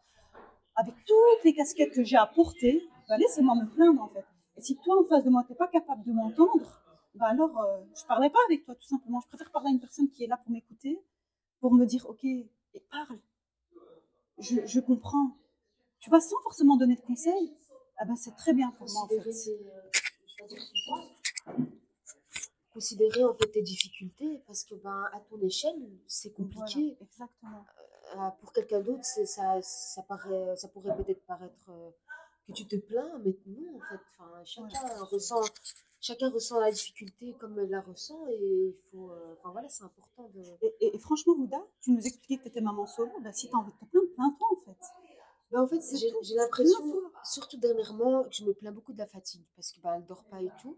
[0.75, 4.25] avec toutes les casquettes que j'ai à porter, bah, laissez-moi me plaindre en fait.
[4.57, 6.81] Et si toi, en face de moi, tu n'es pas capable de m'entendre,
[7.15, 9.21] bah alors euh, je ne parlerai pas avec toi tout simplement.
[9.21, 10.99] Je préfère parler à une personne qui est là pour m'écouter,
[11.61, 12.25] pour me dire ok,
[12.73, 13.19] et parle.
[14.37, 15.37] Je, je comprends.
[15.99, 17.53] Tu vois, sans forcément donner de conseils,
[17.97, 19.17] ah ben, c'est très bien pour moi en fait.
[19.17, 19.59] Considérer,
[20.47, 20.69] tes,
[21.49, 21.63] euh,
[22.73, 25.75] considérer en fait tes difficultés parce que ben à ton échelle
[26.07, 27.65] c'est compliqué Voilà, exactement.
[28.15, 31.89] Euh, pour quelqu'un d'autre ça ça paraît ça pourrait peut-être paraître euh,
[32.47, 35.41] que tu te plains mais non en fait enfin chacun ressent
[35.99, 38.35] chacun ressent la difficulté comme elle la ressent et
[38.69, 42.05] il faut euh, enfin voilà c'est important de Et, et- et franchement, Houda, tu nous
[42.05, 43.11] expliquais que tu étais maman solo.
[43.21, 44.77] Bah, si tu as envie de te plaindre, plains-toi en fait.
[45.51, 45.81] Ben, en fait,
[46.23, 49.95] j'ai l'impression, surtout dernièrement, que je me plains beaucoup de la fatigue parce que ben,
[49.95, 50.77] elle dort pas et tout.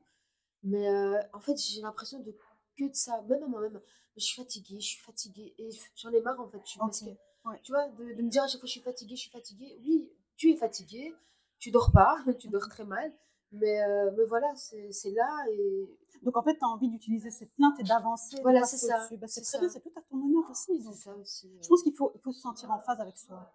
[0.63, 2.36] Mais euh, en fait, j'ai l'impression de
[2.78, 3.82] que de ça, même à moi-même.
[4.15, 6.61] Je suis fatiguée, je suis fatiguée et j'en ai marre en fait.
[6.65, 7.59] Je- Parce Ok, que, ouais.
[7.63, 9.80] tu vois, de, de me dire à chaque fois je suis fatiguée, je suis fatiguée.
[9.84, 11.13] Oui, tu es fatiguée,
[11.59, 13.11] tu dors pas, tu dors très mal.
[13.54, 15.89] Mais, euh, mais voilà, c'est là et
[16.24, 18.41] Donc en fait, tu as envie d'utiliser cette plainte et d'avancer.
[18.41, 19.08] Voilà, c'est ça.
[19.18, 20.82] Bah, c'est très bien, c'est tout à ton honneur aussi.
[20.82, 20.93] donc.
[20.95, 21.47] ça aussi.
[21.47, 21.60] euh.
[21.62, 23.52] Je pense qu'il faut, il faut se sentir en phase avec soi.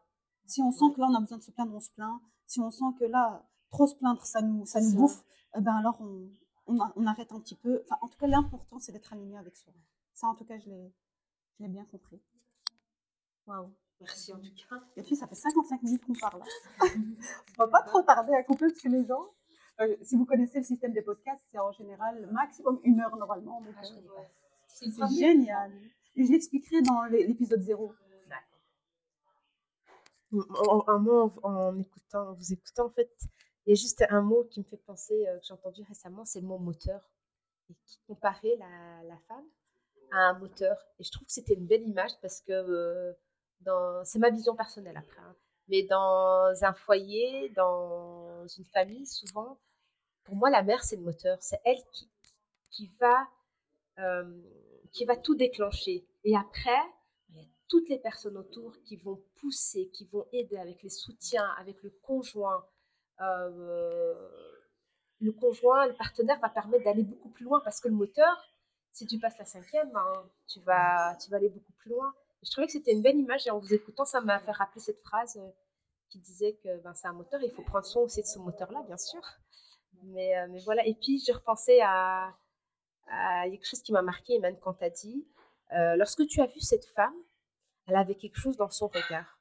[0.47, 0.95] Si on sent Ouais.
[0.95, 2.21] que là, on a besoin de se plaindre, on se plaint.
[2.47, 4.97] Si on sent que là, trop se plaindre, ça nous, ça nous Ça.
[4.97, 5.25] bouffe,
[5.57, 6.29] eh ben alors on,
[6.67, 7.83] on, a- on arrête un petit peu.
[7.85, 9.73] Enfin, en tout cas, l'important, c'est d'être aligné avec soi.
[10.13, 10.93] Ça, en tout cas, je l'ai
[11.59, 12.21] je l'ai bien compris.
[13.47, 13.71] Waouh.
[14.01, 14.77] Merci en tout cas.
[14.97, 16.43] Et puis, ça fait 55 minutes qu'on parle.
[17.59, 19.23] on va pas trop tarder à couper parce que les gens,
[19.81, 23.63] euh, si vous connaissez le système des podcasts, c'est en général maximum une heure normalement.
[23.77, 24.23] Ah, je euh,
[24.69, 25.73] c'est génial.
[26.17, 27.95] Et je l'expliquerai dans l'é- l'épisode 0.
[30.33, 33.11] En, en- moi, en, en écoutant, en vous écoutant, en fait,
[33.67, 36.25] il y a juste un mot qui me fait penser, euh, que j'ai entendu récemment,
[36.25, 37.11] c'est le mot moteur.
[37.71, 39.45] Et qui comparait la, la femme
[40.13, 40.77] à un moteur.
[40.99, 43.13] Et je trouve que c'était une belle image parce que euh,
[43.61, 45.21] dans, c'est ma vision personnelle après.
[45.21, 45.35] hein.
[45.69, 49.59] Mais dans un foyer, dans une famille, souvent,
[50.27, 51.39] pour moi, la mère, c'est le moteur.
[51.41, 51.79] C'est elle
[52.71, 53.29] qui, va,
[53.99, 54.43] euh,
[54.93, 56.07] qui va tout déclencher.
[56.25, 56.83] Et après,
[57.31, 60.91] il y a toutes les personnes autour qui vont pousser, qui vont aider avec les
[60.91, 62.67] soutiens, avec le conjoint.
[63.21, 64.15] Euh,
[65.21, 68.37] le conjoint, le partenaire va permettre d'aller beaucoup plus loin parce que le moteur,
[68.93, 72.13] si tu passes la cinquième, ben, tu, vas, tu vas aller beaucoup plus loin.
[72.43, 74.81] Je trouvais que c'était une belle image et en vous écoutant, ça m'a fait rappeler
[74.81, 75.51] cette phrase euh,
[76.11, 78.39] qui disait que ben, c'est un moteur et il faut prendre soin aussi de ce
[78.39, 79.23] moteur-là, bien sûr.
[80.07, 82.35] Mais, euh, mais voilà, et puis je repensais à,
[83.09, 85.27] à quelque chose qui m'a marqué, même quand tu as dit,
[85.73, 87.15] euh, lorsque tu as vu cette femme,
[87.87, 89.41] elle avait quelque chose dans son regard.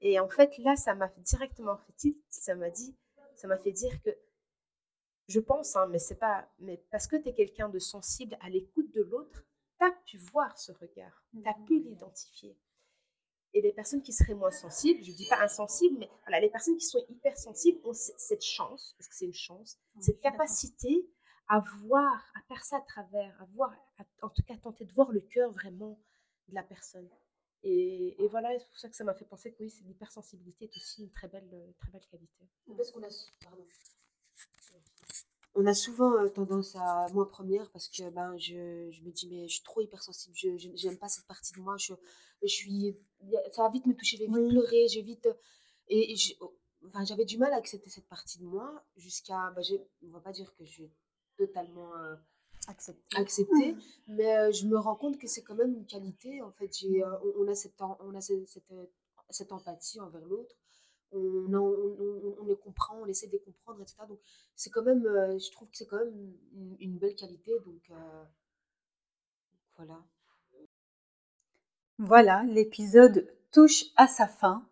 [0.00, 2.96] Et en fait, là, ça m'a directement fait tilt, ça m'a dit,
[3.34, 4.10] ça m'a fait dire que
[5.26, 8.48] je pense, hein, mais c'est pas, mais parce que tu es quelqu'un de sensible à
[8.48, 9.44] l'écoute de l'autre,
[9.78, 12.56] tu as pu voir ce regard, tu as pu l'identifier.
[13.54, 16.50] Et les personnes qui seraient moins sensibles, je ne dis pas insensibles, mais voilà, les
[16.50, 21.08] personnes qui sont hyper sensibles ont cette chance, parce que c'est une chance, cette capacité
[21.48, 25.10] à voir, à percer à travers, à voir, à- en tout cas tenter de voir
[25.10, 25.98] le cœur vraiment
[26.48, 27.08] de la personne.
[27.62, 30.76] Et, et voilà, c'est pour ça que ça m'a fait penser que oui, l'hypersensibilité est
[30.76, 32.46] aussi une très belle, très belle qualité.
[32.76, 33.08] Parce qu'on a,
[33.42, 33.66] pardon.
[35.54, 39.28] On a souvent euh, tendance à moi première parce que ben je, je me dis
[39.28, 41.94] mais je suis trop hypersensible, je j'aime pas cette partie de moi, je,
[42.42, 42.96] je suis
[43.52, 44.48] ça va vite me toucher, je vais vite Oui.
[44.50, 45.28] pleurer, je vais vite
[45.88, 46.34] et, et je-
[46.86, 49.62] enfin j'avais du mal à accepter cette partie de moi jusqu'à ben,
[50.06, 50.84] on va pas dire que je
[51.36, 52.14] totalement euh,
[52.66, 53.16] Accepté.
[53.16, 53.74] acceptée,
[54.08, 56.42] mais euh, je me rends compte que c'est quand même une qualité.
[56.42, 58.72] En fait, j'ai, euh, on, on a cette, on a cette, cette,
[59.30, 60.54] cette empathie envers l'autre.
[61.12, 61.18] On,
[61.54, 63.96] on, on- les comprend, on essaie de les comprendre, etc.
[64.08, 64.18] Donc,
[64.54, 66.32] c'est quand même, euh, je trouve que c'est quand même
[66.80, 67.52] une, belle qualité.
[67.64, 68.24] Donc, euh,
[69.76, 70.02] voilà.
[71.98, 74.68] Voilà, l'épisode touche à sa fin.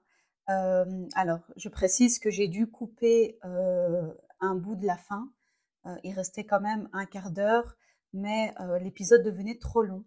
[0.49, 5.31] Euh, alors, je précise que j'ai dû couper un bout de la fin
[6.03, 7.77] il restait quand même un quart d'heure,
[8.13, 10.05] mais l'épisode devenait trop long.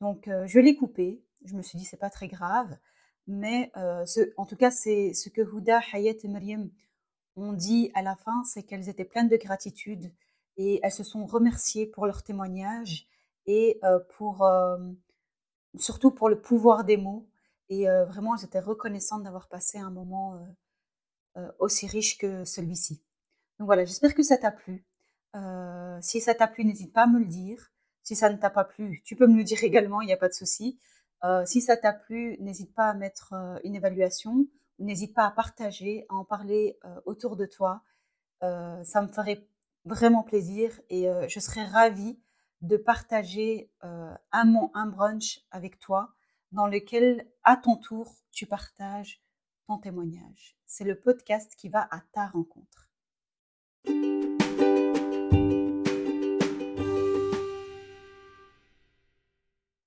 [0.00, 1.22] Donc je l'ai coupé.
[1.44, 2.76] Je me suis dit c'est pas très grave,
[3.28, 3.70] mais
[4.36, 6.70] en tout cas c'est ce que Houda, Hayat et Mariam
[7.36, 10.12] ont dit à la fin, c'est qu'elles étaient pleines de gratitude
[10.56, 13.06] et elles se sont remerciées pour leur témoignage
[13.46, 13.80] et
[14.16, 14.44] pour
[15.78, 17.28] surtout pour le pouvoir des mots.
[17.68, 20.40] Et vraiment, j'étais reconnaissante d'avoir passé un moment
[21.58, 23.02] aussi riche que celui-ci.
[23.58, 24.84] Donc voilà, j'espère que ça t'a plu.
[26.00, 27.70] si ça t'a plu, n'hésite pas à me le dire.
[28.02, 30.16] Si ça ne t'a pas plu, tu peux me le dire également, il n'y a
[30.16, 30.78] pas de souci.
[31.46, 34.46] Si ça t'a plu, n'hésite pas à mettre une évaluation
[34.78, 37.82] n'hésite pas à partager, à en parler autour de toi.
[38.40, 39.46] ça me ferait
[39.84, 42.18] vraiment plaisir et je serais ravie
[42.60, 46.14] de partager un, un brunch avec toi
[46.52, 49.22] dans lequel, à ton tour, tu partages
[49.66, 50.56] ton témoignage.
[50.66, 52.88] C'est le podcast qui va à ta rencontre.